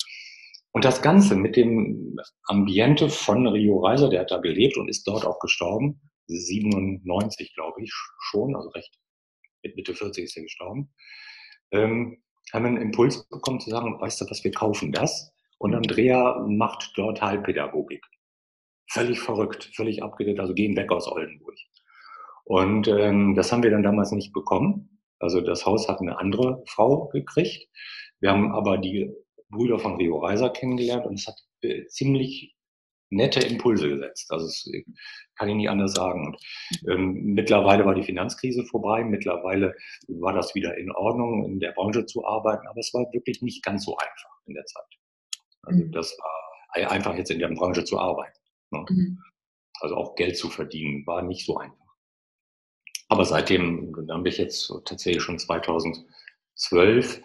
[0.71, 5.07] Und das Ganze mit dem Ambiente von Rio Reiser, der hat da gelebt und ist
[5.07, 6.01] dort auch gestorben.
[6.29, 8.97] 97, glaube ich, schon, also recht
[9.63, 10.91] mit Mitte 40 ist er gestorben.
[11.73, 15.33] Ähm, haben einen Impuls bekommen zu sagen, weißt du was, wir kaufen das.
[15.59, 18.05] Und Andrea macht dort Heilpädagogik.
[18.91, 21.55] Völlig verrückt, völlig abgedreht, also gehen weg aus Oldenburg.
[22.45, 24.99] Und ähm, das haben wir dann damals nicht bekommen.
[25.19, 27.69] Also das Haus hat eine andere Frau gekriegt.
[28.21, 29.13] Wir haben aber die
[29.49, 32.57] Brüder von Rio Reiser kennengelernt und es hat äh, ziemlich
[33.13, 34.27] nette Impulse gesetzt.
[34.31, 34.85] Das äh,
[35.37, 36.27] kann ich nicht anders sagen.
[36.27, 36.37] Und,
[36.91, 39.75] ähm, mittlerweile war die Finanzkrise vorbei, mittlerweile
[40.09, 43.63] war das wieder in Ordnung, in der Branche zu arbeiten, aber es war wirklich nicht
[43.65, 44.85] ganz so einfach in der Zeit.
[45.63, 45.93] Also mhm.
[45.93, 48.39] das war einfach jetzt in der Branche zu arbeiten.
[48.71, 48.85] Ne?
[48.89, 49.19] Mhm.
[49.81, 51.77] Also auch Geld zu verdienen, war nicht so einfach.
[53.09, 57.23] Aber seitdem, da habe ich jetzt tatsächlich schon 2012,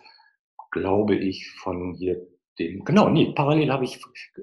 [0.72, 2.28] glaube ich, von hier
[2.60, 4.00] dem, genau, nee, parallel habe ich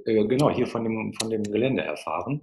[0.07, 2.43] äh, genau hier von dem, von dem Gelände erfahren.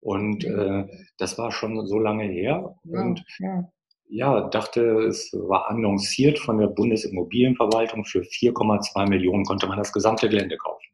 [0.00, 0.86] Und äh,
[1.18, 2.74] das war schon so lange her.
[2.84, 3.70] Ja, und ja.
[4.08, 10.28] ja, dachte, es war annonciert von der Bundesimmobilienverwaltung für 4,2 Millionen konnte man das gesamte
[10.28, 10.86] Gelände kaufen.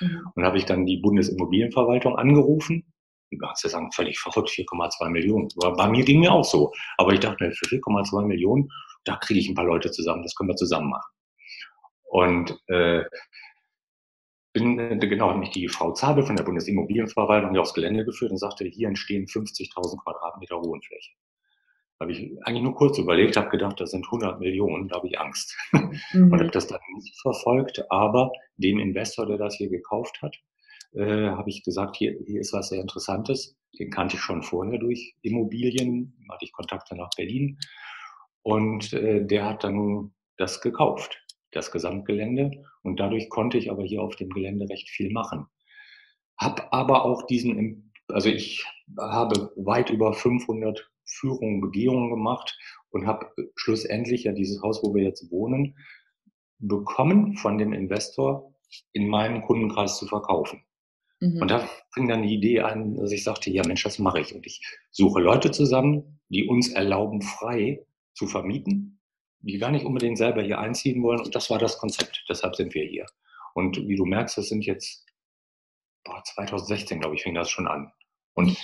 [0.00, 0.32] Mhm.
[0.34, 2.84] Und habe ich dann die Bundesimmobilienverwaltung angerufen.
[3.38, 5.48] Da sie sagen, völlig verrückt, 4,2 Millionen.
[5.76, 6.72] Bei mir ging mir auch so.
[6.98, 8.68] Aber ich dachte, für 4,2 Millionen,
[9.04, 11.12] da kriege ich ein paar Leute zusammen, das können wir zusammen machen.
[12.10, 13.04] Und äh,
[14.52, 18.32] bin, äh, genau, hat mich die Frau Zabel von der Bundesimmobilienverwaltung hier aufs Gelände geführt
[18.32, 21.12] und sagte, hier entstehen 50.000 Quadratmeter Wohnfläche.
[21.98, 25.08] Da habe ich eigentlich nur kurz überlegt, habe gedacht, das sind 100 Millionen, da habe
[25.08, 25.56] ich Angst.
[26.12, 26.32] Mhm.
[26.32, 30.36] Und habe das dann nicht verfolgt, aber dem Investor, der das hier gekauft hat,
[30.92, 33.56] äh, habe ich gesagt, hier, hier ist was sehr Interessantes.
[33.78, 37.58] Den kannte ich schon vorher durch Immobilien, hatte ich Kontakte nach Berlin.
[38.42, 41.20] Und äh, der hat dann das gekauft
[41.52, 42.64] das Gesamtgelände.
[42.82, 45.46] Und dadurch konnte ich aber hier auf dem Gelände recht viel machen.
[46.38, 48.64] Hab aber auch diesen, also ich
[48.98, 52.58] habe weit über 500 Führungen, Begehungen gemacht
[52.90, 55.76] und habe schlussendlich ja dieses Haus, wo wir jetzt wohnen,
[56.58, 58.54] bekommen von dem Investor
[58.92, 60.62] in meinem Kundenkreis zu verkaufen.
[61.20, 61.42] Mhm.
[61.42, 64.34] Und da fing dann die Idee an, dass ich sagte, ja Mensch, das mache ich.
[64.34, 67.84] Und ich suche Leute zusammen, die uns erlauben, frei
[68.14, 68.99] zu vermieten
[69.40, 71.20] die gar nicht unbedingt selber hier einziehen wollen.
[71.20, 72.24] Und das war das Konzept.
[72.28, 73.06] Deshalb sind wir hier.
[73.54, 75.04] Und wie du merkst, das sind jetzt
[76.04, 77.92] boah, 2016, glaube ich, fing das schon an.
[78.34, 78.56] Und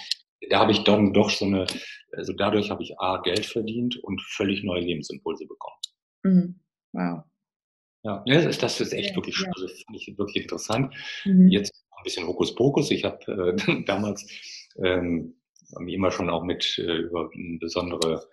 [0.51, 1.67] da habe ich dann doch so eine,
[2.13, 5.77] also dadurch habe ich A, Geld verdient und völlig neue Lebensimpulse bekommen.
[6.23, 6.61] Mhm.
[6.93, 7.25] Wow.
[8.03, 9.51] Ja, das ist, das ist echt ja, wirklich, ja.
[9.55, 10.95] also finde ich wirklich interessant.
[11.25, 11.49] Mhm.
[11.49, 12.91] Jetzt ein bisschen Hokuspokus.
[12.91, 14.27] Ich habe äh, damals
[14.83, 15.35] ähm,
[15.87, 18.29] immer schon auch mit äh, über besondere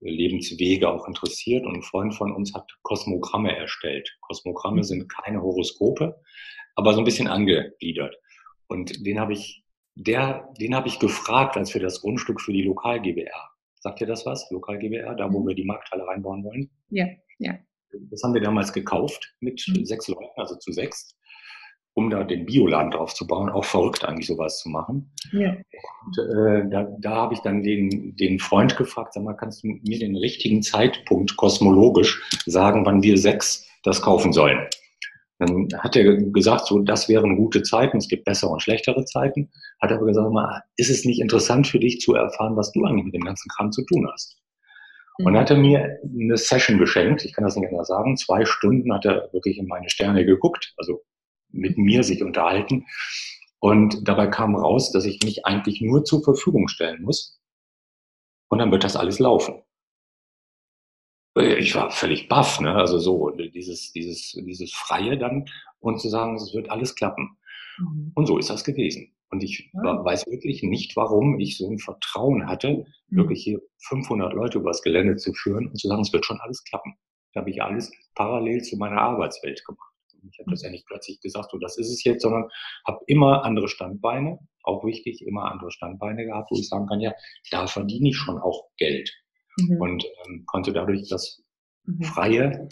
[0.00, 4.16] Lebenswege auch interessiert und ein Freund von uns hat Kosmogramme erstellt.
[4.20, 4.84] Kosmogramme mhm.
[4.84, 6.20] sind keine Horoskope,
[6.74, 8.16] aber so ein bisschen angegliedert.
[8.68, 12.62] Und den habe ich, der, den habe ich gefragt, als wir das Grundstück für die
[12.62, 13.50] Lokal GBR.
[13.76, 14.50] Sagt ihr das was?
[14.50, 15.48] Lokal GBR, da wo mhm.
[15.48, 16.70] wir die Markthalle reinbauen wollen?
[16.90, 17.06] Ja,
[17.38, 17.58] ja.
[18.10, 19.84] Das haben wir damals gekauft mit mhm.
[19.84, 21.16] sechs Leuten, also zu sechs
[21.96, 25.10] um da den Bioladen drauf zu bauen, auch verrückt eigentlich sowas zu machen.
[25.32, 25.56] Ja.
[26.04, 29.68] Und, äh, da, da habe ich dann den, den Freund gefragt, sag mal, kannst du
[29.68, 34.66] mir den richtigen Zeitpunkt kosmologisch sagen, wann wir sechs das kaufen sollen?
[35.38, 39.50] Dann hat er gesagt, so, das wären gute Zeiten, es gibt bessere und schlechtere Zeiten.
[39.80, 43.06] Hat aber gesagt, mal, ist es nicht interessant für dich zu erfahren, was du eigentlich
[43.06, 44.38] mit dem ganzen Kram zu tun hast?
[45.18, 48.44] Und dann hat er mir eine Session geschenkt, ich kann das nicht anders sagen, zwei
[48.44, 51.00] Stunden hat er wirklich in meine Sterne geguckt, also
[51.50, 52.86] mit mir sich unterhalten.
[53.58, 57.40] Und dabei kam raus, dass ich mich eigentlich nur zur Verfügung stellen muss.
[58.48, 59.62] Und dann wird das alles laufen.
[61.34, 62.74] Ich war völlig baff, ne?
[62.74, 65.44] Also so, dieses, dieses, dieses Freie dann
[65.80, 67.36] und zu sagen, es wird alles klappen.
[67.78, 68.12] Mhm.
[68.14, 69.12] Und so ist das gewesen.
[69.30, 70.04] Und ich ja.
[70.04, 73.16] weiß wirklich nicht, warum ich so ein Vertrauen hatte, mhm.
[73.16, 76.64] wirklich hier 500 Leute übers Gelände zu führen und zu sagen, es wird schon alles
[76.64, 76.94] klappen.
[77.32, 79.92] Da habe ich alles parallel zu meiner Arbeitswelt gemacht.
[80.30, 82.48] Ich habe das ja nicht plötzlich gesagt, so das ist es jetzt, sondern
[82.86, 87.14] habe immer andere Standbeine, auch wichtig, immer andere Standbeine gehabt, wo ich sagen kann, ja,
[87.50, 89.10] da verdiene ich schon auch Geld.
[89.58, 89.80] Mhm.
[89.80, 91.42] Und ähm, konnte dadurch das
[91.84, 92.02] mhm.
[92.02, 92.68] Freie,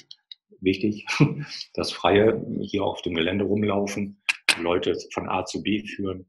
[0.60, 1.06] wichtig,
[1.74, 4.22] das Freie hier auf dem Gelände rumlaufen,
[4.58, 6.26] Leute von A zu B führen,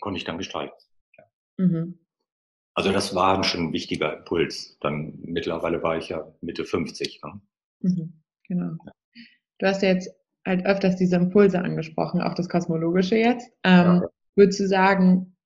[0.00, 0.74] konnte ich dann gestalten.
[1.16, 1.24] Ja.
[1.56, 1.98] Mhm.
[2.78, 4.78] Also das war schon ein wichtiger Impuls.
[4.80, 7.20] Dann mittlerweile war ich ja Mitte 50.
[7.24, 7.40] Ne?
[7.80, 8.76] Mhm, genau.
[9.58, 10.14] Du hast ja jetzt
[10.48, 13.50] halt öfters diese Impulse angesprochen, auch das Kosmologische jetzt.
[13.62, 14.08] Ähm, ja.
[14.34, 15.36] Würdest du sagen,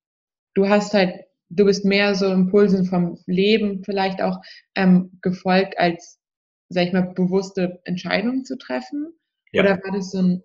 [0.55, 4.39] du hast halt, du bist mehr so Impulsen vom Leben vielleicht auch
[4.75, 6.21] ähm, gefolgt, als,
[6.69, 9.13] sag ich mal, bewusste Entscheidungen zu treffen?
[9.53, 9.63] Ja.
[9.63, 10.43] Oder war das so ein.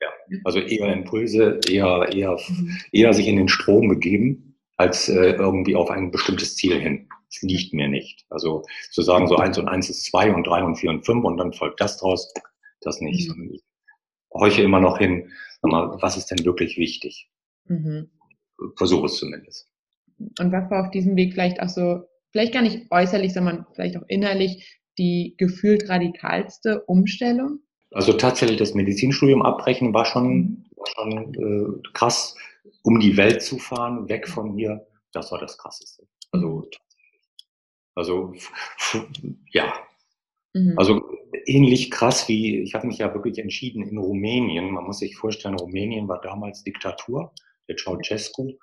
[0.00, 0.08] Ja,
[0.44, 2.76] also eher Impulse, eher, eher, mhm.
[2.90, 7.08] eher sich in den Strom begeben, als äh, irgendwie auf ein bestimmtes Ziel hin.
[7.30, 8.24] Es liegt mir nicht.
[8.30, 11.24] Also zu sagen, so eins und eins ist zwei und drei und vier und fünf
[11.24, 12.32] und dann folgt das draus,
[12.80, 13.28] Das nicht.
[13.28, 13.60] Mhm.
[14.34, 15.30] Horche immer noch hin,
[15.62, 17.28] mal, was ist denn wirklich wichtig?
[17.66, 18.10] Mhm.
[18.76, 19.68] Versuche es zumindest.
[20.38, 23.96] Und was war auf diesem Weg vielleicht auch so, vielleicht gar nicht äußerlich, sondern vielleicht
[23.96, 27.60] auch innerlich die gefühlt radikalste Umstellung?
[27.92, 30.64] Also tatsächlich das Medizinstudium abbrechen war schon, mhm.
[30.76, 32.36] war schon äh, krass,
[32.82, 34.86] um die Welt zu fahren, weg von hier.
[35.12, 36.06] Das war das Krasseste.
[36.30, 36.64] Also mhm.
[37.94, 38.34] Also
[39.50, 39.72] ja.
[40.54, 40.74] Mhm.
[40.76, 41.02] Also
[41.46, 44.70] ähnlich krass wie, ich habe mich ja wirklich entschieden in Rumänien.
[44.70, 47.32] Man muss sich vorstellen, Rumänien war damals Diktatur.
[47.68, 48.58] Der Ceausescu,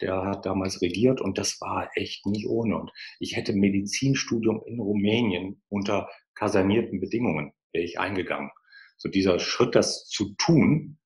[0.00, 2.76] der hat damals regiert und das war echt nicht ohne.
[2.76, 8.50] Und ich hätte Medizinstudium in Rumänien unter kasernierten Bedingungen wäre ich eingegangen.
[8.96, 10.98] So dieser Schritt, das zu tun,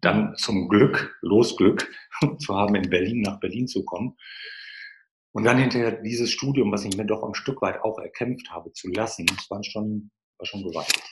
[0.00, 1.90] dann zum Glück, Losglück
[2.38, 4.16] zu haben, in Berlin nach Berlin zu kommen,
[5.32, 8.72] und dann hinterher dieses Studium, was ich mir doch ein Stück weit auch erkämpft habe,
[8.72, 11.02] zu lassen, das war schon, war schon gewaltig.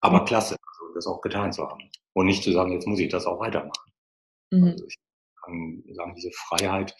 [0.00, 0.24] Aber mhm.
[0.26, 1.90] klasse, also das auch getan zu haben.
[2.12, 3.92] Und nicht zu sagen, jetzt muss ich das auch weitermachen.
[4.50, 4.64] Mhm.
[4.64, 4.96] Also ich
[5.44, 6.94] kann sagen, diese Freiheit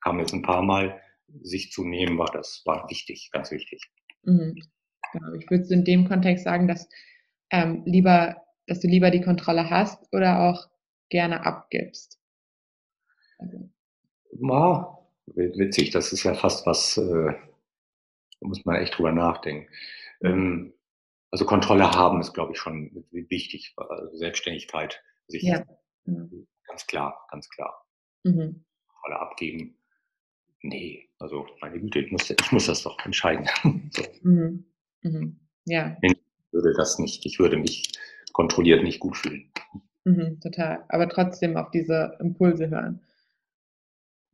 [0.00, 1.00] kam jetzt ein paar Mal,
[1.42, 3.82] sich zu nehmen, war das, war wichtig, ganz wichtig.
[4.22, 4.56] Mhm.
[5.12, 5.32] Genau.
[5.34, 6.88] Ich würde in dem Kontext sagen, dass
[7.50, 10.68] ähm, lieber, dass du lieber die Kontrolle hast oder auch
[11.10, 12.18] gerne abgibst.
[13.38, 13.70] Also.
[14.40, 14.97] Ja,
[15.34, 17.32] witzig, das ist ja fast was, äh,
[18.40, 19.68] da muss man echt drüber nachdenken.
[20.22, 20.72] Ähm,
[21.30, 23.74] also Kontrolle haben ist, glaube ich, schon wichtig.
[23.76, 25.64] Also Selbstständigkeit, sich ja.
[26.66, 27.86] ganz klar, ganz klar.
[28.24, 28.64] Mhm.
[28.88, 29.76] Kontrolle abgeben.
[30.62, 33.46] Nee, also meine Güte, ich muss, ich muss das doch entscheiden.
[33.90, 34.02] so.
[34.22, 34.64] mhm.
[35.02, 35.40] Mhm.
[35.66, 35.96] Ja.
[36.02, 36.16] Ich
[36.50, 37.92] würde das nicht, ich würde mich
[38.32, 39.50] kontrolliert nicht gut fühlen.
[40.04, 40.84] Mhm, total.
[40.88, 43.00] Aber trotzdem auf diese Impulse hören.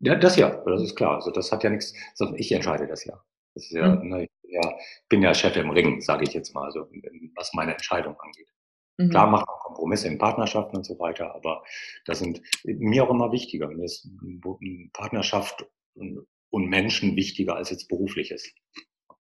[0.04, 1.16] Ja, das ja, das ist klar.
[1.16, 3.22] Also das hat ja nichts, sondern ich entscheide das ja.
[3.54, 4.08] Das ist ja, mhm.
[4.08, 4.78] ne, ich bin ja,
[5.08, 6.88] bin ja Chef im Ring, sage ich jetzt mal, also
[7.36, 8.48] was meine Entscheidung angeht.
[8.98, 9.10] Mhm.
[9.10, 11.64] Klar macht man Kompromisse in Partnerschaften und so weiter, aber
[12.04, 13.68] das sind mir auch immer wichtiger.
[13.68, 14.08] Mir ist
[14.92, 18.52] Partnerschaft und, und Menschen wichtiger als jetzt berufliches.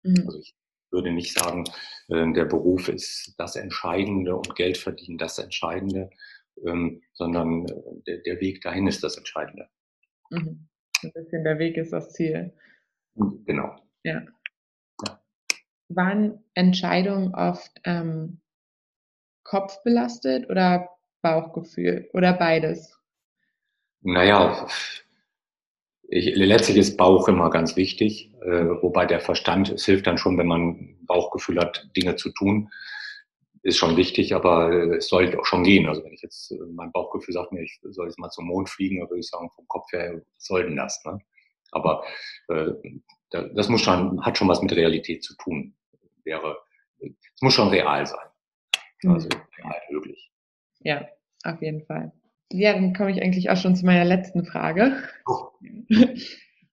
[0.02, 0.24] Mhm.
[0.26, 0.54] Also ich
[0.90, 1.64] würde nicht sagen,
[2.08, 6.10] äh, der Beruf ist das Entscheidende und Geld verdienen das Entscheidende,
[6.66, 9.68] ähm, sondern äh, der, der Weg dahin ist das Entscheidende.
[10.30, 10.69] Mhm.
[11.02, 12.52] Ein bisschen der Weg ist das Ziel.
[13.14, 13.76] Genau.
[14.02, 14.22] Ja.
[15.88, 18.40] Waren Entscheidungen oft ähm,
[19.42, 20.88] kopfbelastet oder
[21.22, 22.96] Bauchgefühl oder beides?
[24.02, 24.68] Naja,
[26.08, 30.38] ich, letztlich ist Bauch immer ganz wichtig, äh, wobei der Verstand, es hilft dann schon,
[30.38, 32.70] wenn man Bauchgefühl hat, Dinge zu tun
[33.62, 35.86] ist schon wichtig, aber äh, es soll auch schon gehen.
[35.86, 38.68] Also wenn ich jetzt, äh, mein Bauchgefühl sagt mir, ich soll jetzt mal zum Mond
[38.70, 41.02] fliegen, dann würde ich sagen, vom Kopf her, was soll denn das?
[41.04, 41.18] Ne?
[41.72, 42.04] Aber
[42.48, 42.72] äh,
[43.30, 45.74] das muss schon, hat schon was mit Realität zu tun.
[46.24, 46.58] Wäre,
[47.00, 48.26] es muss schon real sein.
[49.02, 49.12] Mhm.
[49.12, 50.30] Also real möglich.
[50.80, 51.06] Ja,
[51.44, 52.12] auf jeden Fall.
[52.52, 55.02] Ja, dann komme ich eigentlich auch schon zu meiner letzten Frage.
[55.26, 55.50] Oh.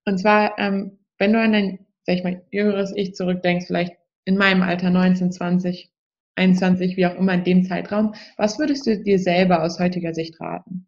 [0.06, 3.94] Und zwar, ähm, wenn du an dein, sag ich mal, jüngeres Ich zurückdenkst, vielleicht
[4.26, 5.92] in meinem Alter 19, 20,
[6.38, 8.14] 21, wie auch immer in dem Zeitraum.
[8.38, 10.88] Was würdest du dir selber aus heutiger Sicht raten?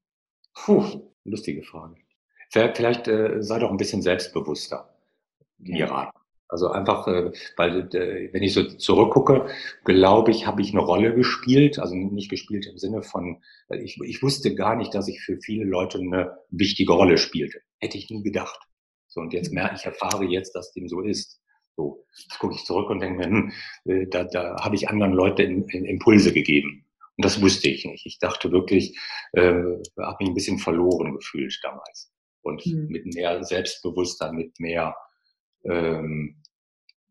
[0.54, 1.96] Puh, lustige Frage.
[2.52, 4.90] Vielleicht äh, sei doch ein bisschen selbstbewusster,
[5.60, 6.18] mir raten.
[6.48, 9.46] Also einfach, äh, weil äh, wenn ich so zurückgucke,
[9.86, 14.24] glaube ich, habe ich eine Rolle gespielt, also nicht gespielt im Sinne von, ich, ich
[14.24, 17.60] wusste gar nicht, dass ich für viele Leute eine wichtige Rolle spielte.
[17.78, 18.60] Hätte ich nie gedacht.
[19.08, 19.56] So, und jetzt mhm.
[19.56, 21.39] merke ich, erfahre jetzt, dass dem so ist.
[21.80, 23.54] So, jetzt gucke ich zurück und denke mir, hm,
[23.86, 26.86] äh, da, da habe ich anderen Leuten Impulse gegeben.
[27.16, 28.06] Und das wusste ich nicht.
[28.06, 29.00] Ich dachte wirklich,
[29.32, 29.54] äh,
[29.98, 32.12] habe mich ein bisschen verloren gefühlt damals.
[32.42, 32.88] Und mhm.
[32.90, 34.94] mit mehr Selbstbewusstsein, mit mehr
[35.64, 36.44] ähm,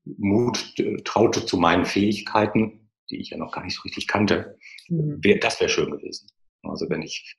[0.04, 4.58] Mut äh, traute zu meinen Fähigkeiten, die ich ja noch gar nicht so richtig kannte.
[4.88, 5.24] Mhm.
[5.24, 6.28] Wär, das wäre schön gewesen.
[6.62, 7.36] Also wenn ich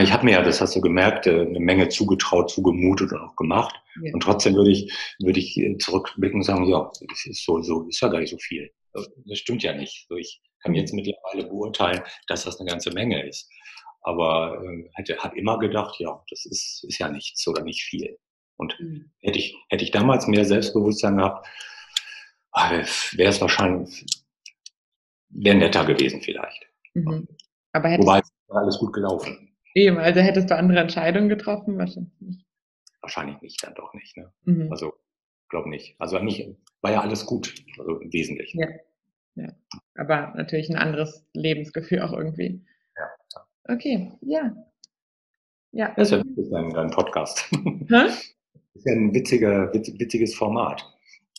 [0.00, 3.36] ich habe mir ja, das hast du gemerkt, äh, eine Menge zugetraut, zugemutet und auch
[3.36, 3.74] gemacht.
[4.02, 4.12] Ja.
[4.14, 7.86] Und trotzdem würde ich, würde ich äh, zurückblicken und sagen, ja, das ist so, so,
[7.88, 8.70] ist ja gar nicht so viel.
[9.26, 10.06] Das stimmt ja nicht.
[10.16, 13.50] ich kann jetzt mittlerweile beurteilen, dass das eine ganze Menge ist.
[14.02, 18.18] Aber äh, hätte, hat immer gedacht, ja, das ist, ist ja nichts oder nicht viel.
[18.56, 19.10] Und mhm.
[19.20, 21.46] hätte ich, hätte ich damals mehr Selbstbewusstsein gehabt,
[22.54, 24.04] äh, wäre es wahrscheinlich,
[25.28, 26.66] wäre netter gewesen vielleicht.
[26.94, 27.28] Mhm.
[27.72, 29.51] Aber Wobei es alles gut gelaufen.
[29.74, 31.78] Eben, also hättest du andere Entscheidungen getroffen?
[31.78, 32.46] Wahrscheinlich nicht.
[33.00, 34.16] Wahrscheinlich nicht, dann doch nicht.
[34.16, 34.32] Ne?
[34.44, 34.70] Mhm.
[34.70, 34.94] Also,
[35.48, 35.96] glaube nicht.
[35.98, 36.48] Also nicht,
[36.82, 38.60] war ja alles gut, also im Wesentlichen.
[38.60, 38.68] Ja.
[39.36, 39.48] ja.
[39.96, 42.64] Aber natürlich ein anderes Lebensgefühl auch irgendwie.
[42.96, 43.44] Ja.
[43.68, 44.54] Okay, ja.
[45.72, 45.94] Ja.
[45.96, 47.50] Das ist ja dein, dein Podcast.
[47.52, 47.86] Hä?
[47.88, 48.34] Das
[48.74, 50.84] ist ja ein witziger, witz, witziges Format.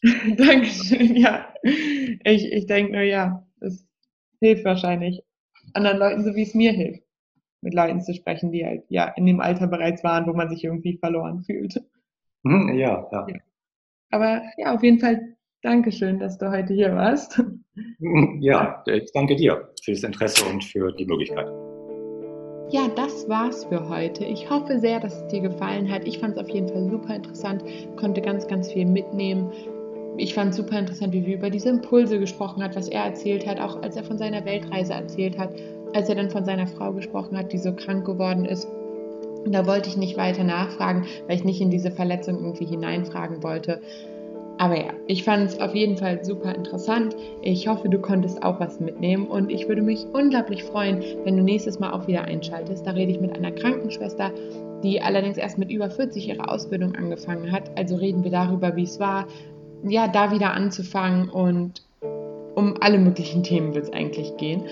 [0.37, 1.53] Dankeschön, ja.
[1.63, 3.87] Ich, ich denke nur, ja, es
[4.39, 5.23] hilft wahrscheinlich
[5.73, 7.03] anderen Leuten, so wie es mir hilft,
[7.63, 10.63] mit Leuten zu sprechen, die halt ja in dem Alter bereits waren, wo man sich
[10.63, 11.81] irgendwie verloren fühlt.
[12.43, 13.35] Mhm, ja, ja, ja.
[14.11, 15.33] Aber ja, auf jeden Fall
[15.63, 17.41] Dankeschön, dass du heute hier warst.
[18.39, 21.47] Ja, ich danke dir für das Interesse und für die Möglichkeit.
[22.69, 24.25] Ja, das war's für heute.
[24.25, 26.05] Ich hoffe sehr, dass es dir gefallen hat.
[26.05, 27.63] Ich fand es auf jeden Fall super interessant,
[27.95, 29.51] konnte ganz, ganz viel mitnehmen.
[30.17, 33.47] Ich fand es super interessant, wie wir über diese Impulse gesprochen hat, was er erzählt
[33.47, 35.53] hat, auch als er von seiner Weltreise erzählt hat,
[35.93, 38.67] als er dann von seiner Frau gesprochen hat, die so krank geworden ist.
[39.45, 43.81] Da wollte ich nicht weiter nachfragen, weil ich nicht in diese Verletzung irgendwie hineinfragen wollte.
[44.57, 47.15] Aber ja, ich fand es auf jeden Fall super interessant.
[47.41, 51.43] Ich hoffe, du konntest auch was mitnehmen und ich würde mich unglaublich freuen, wenn du
[51.43, 52.85] nächstes Mal auch wieder einschaltest.
[52.85, 54.31] Da rede ich mit einer Krankenschwester,
[54.83, 57.71] die allerdings erst mit über 40 ihre Ausbildung angefangen hat.
[57.77, 59.27] Also reden wir darüber, wie es war,
[59.85, 61.83] ja, da wieder anzufangen und
[62.55, 64.63] um alle möglichen Themen wird es eigentlich gehen.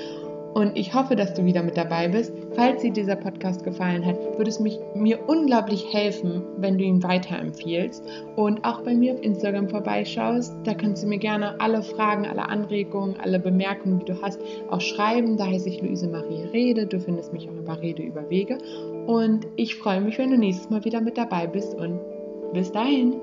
[0.54, 2.34] Und ich hoffe, dass du wieder mit dabei bist.
[2.56, 7.02] Falls dir dieser Podcast gefallen hat, würde es mich, mir unglaublich helfen, wenn du ihn
[7.02, 8.04] weiterempfiehlst
[8.36, 10.54] und auch bei mir auf Instagram vorbeischaust.
[10.64, 14.82] Da kannst du mir gerne alle Fragen, alle Anregungen, alle Bemerkungen, die du hast, auch
[14.82, 15.38] schreiben.
[15.38, 16.86] Da heiße ich Luise Marie Rede.
[16.86, 18.58] Du findest mich auch über Rede über Wege.
[19.08, 22.00] Und ich freue mich, wenn du nächstes Mal wieder mit dabei bist und
[22.54, 23.16] bis dahin.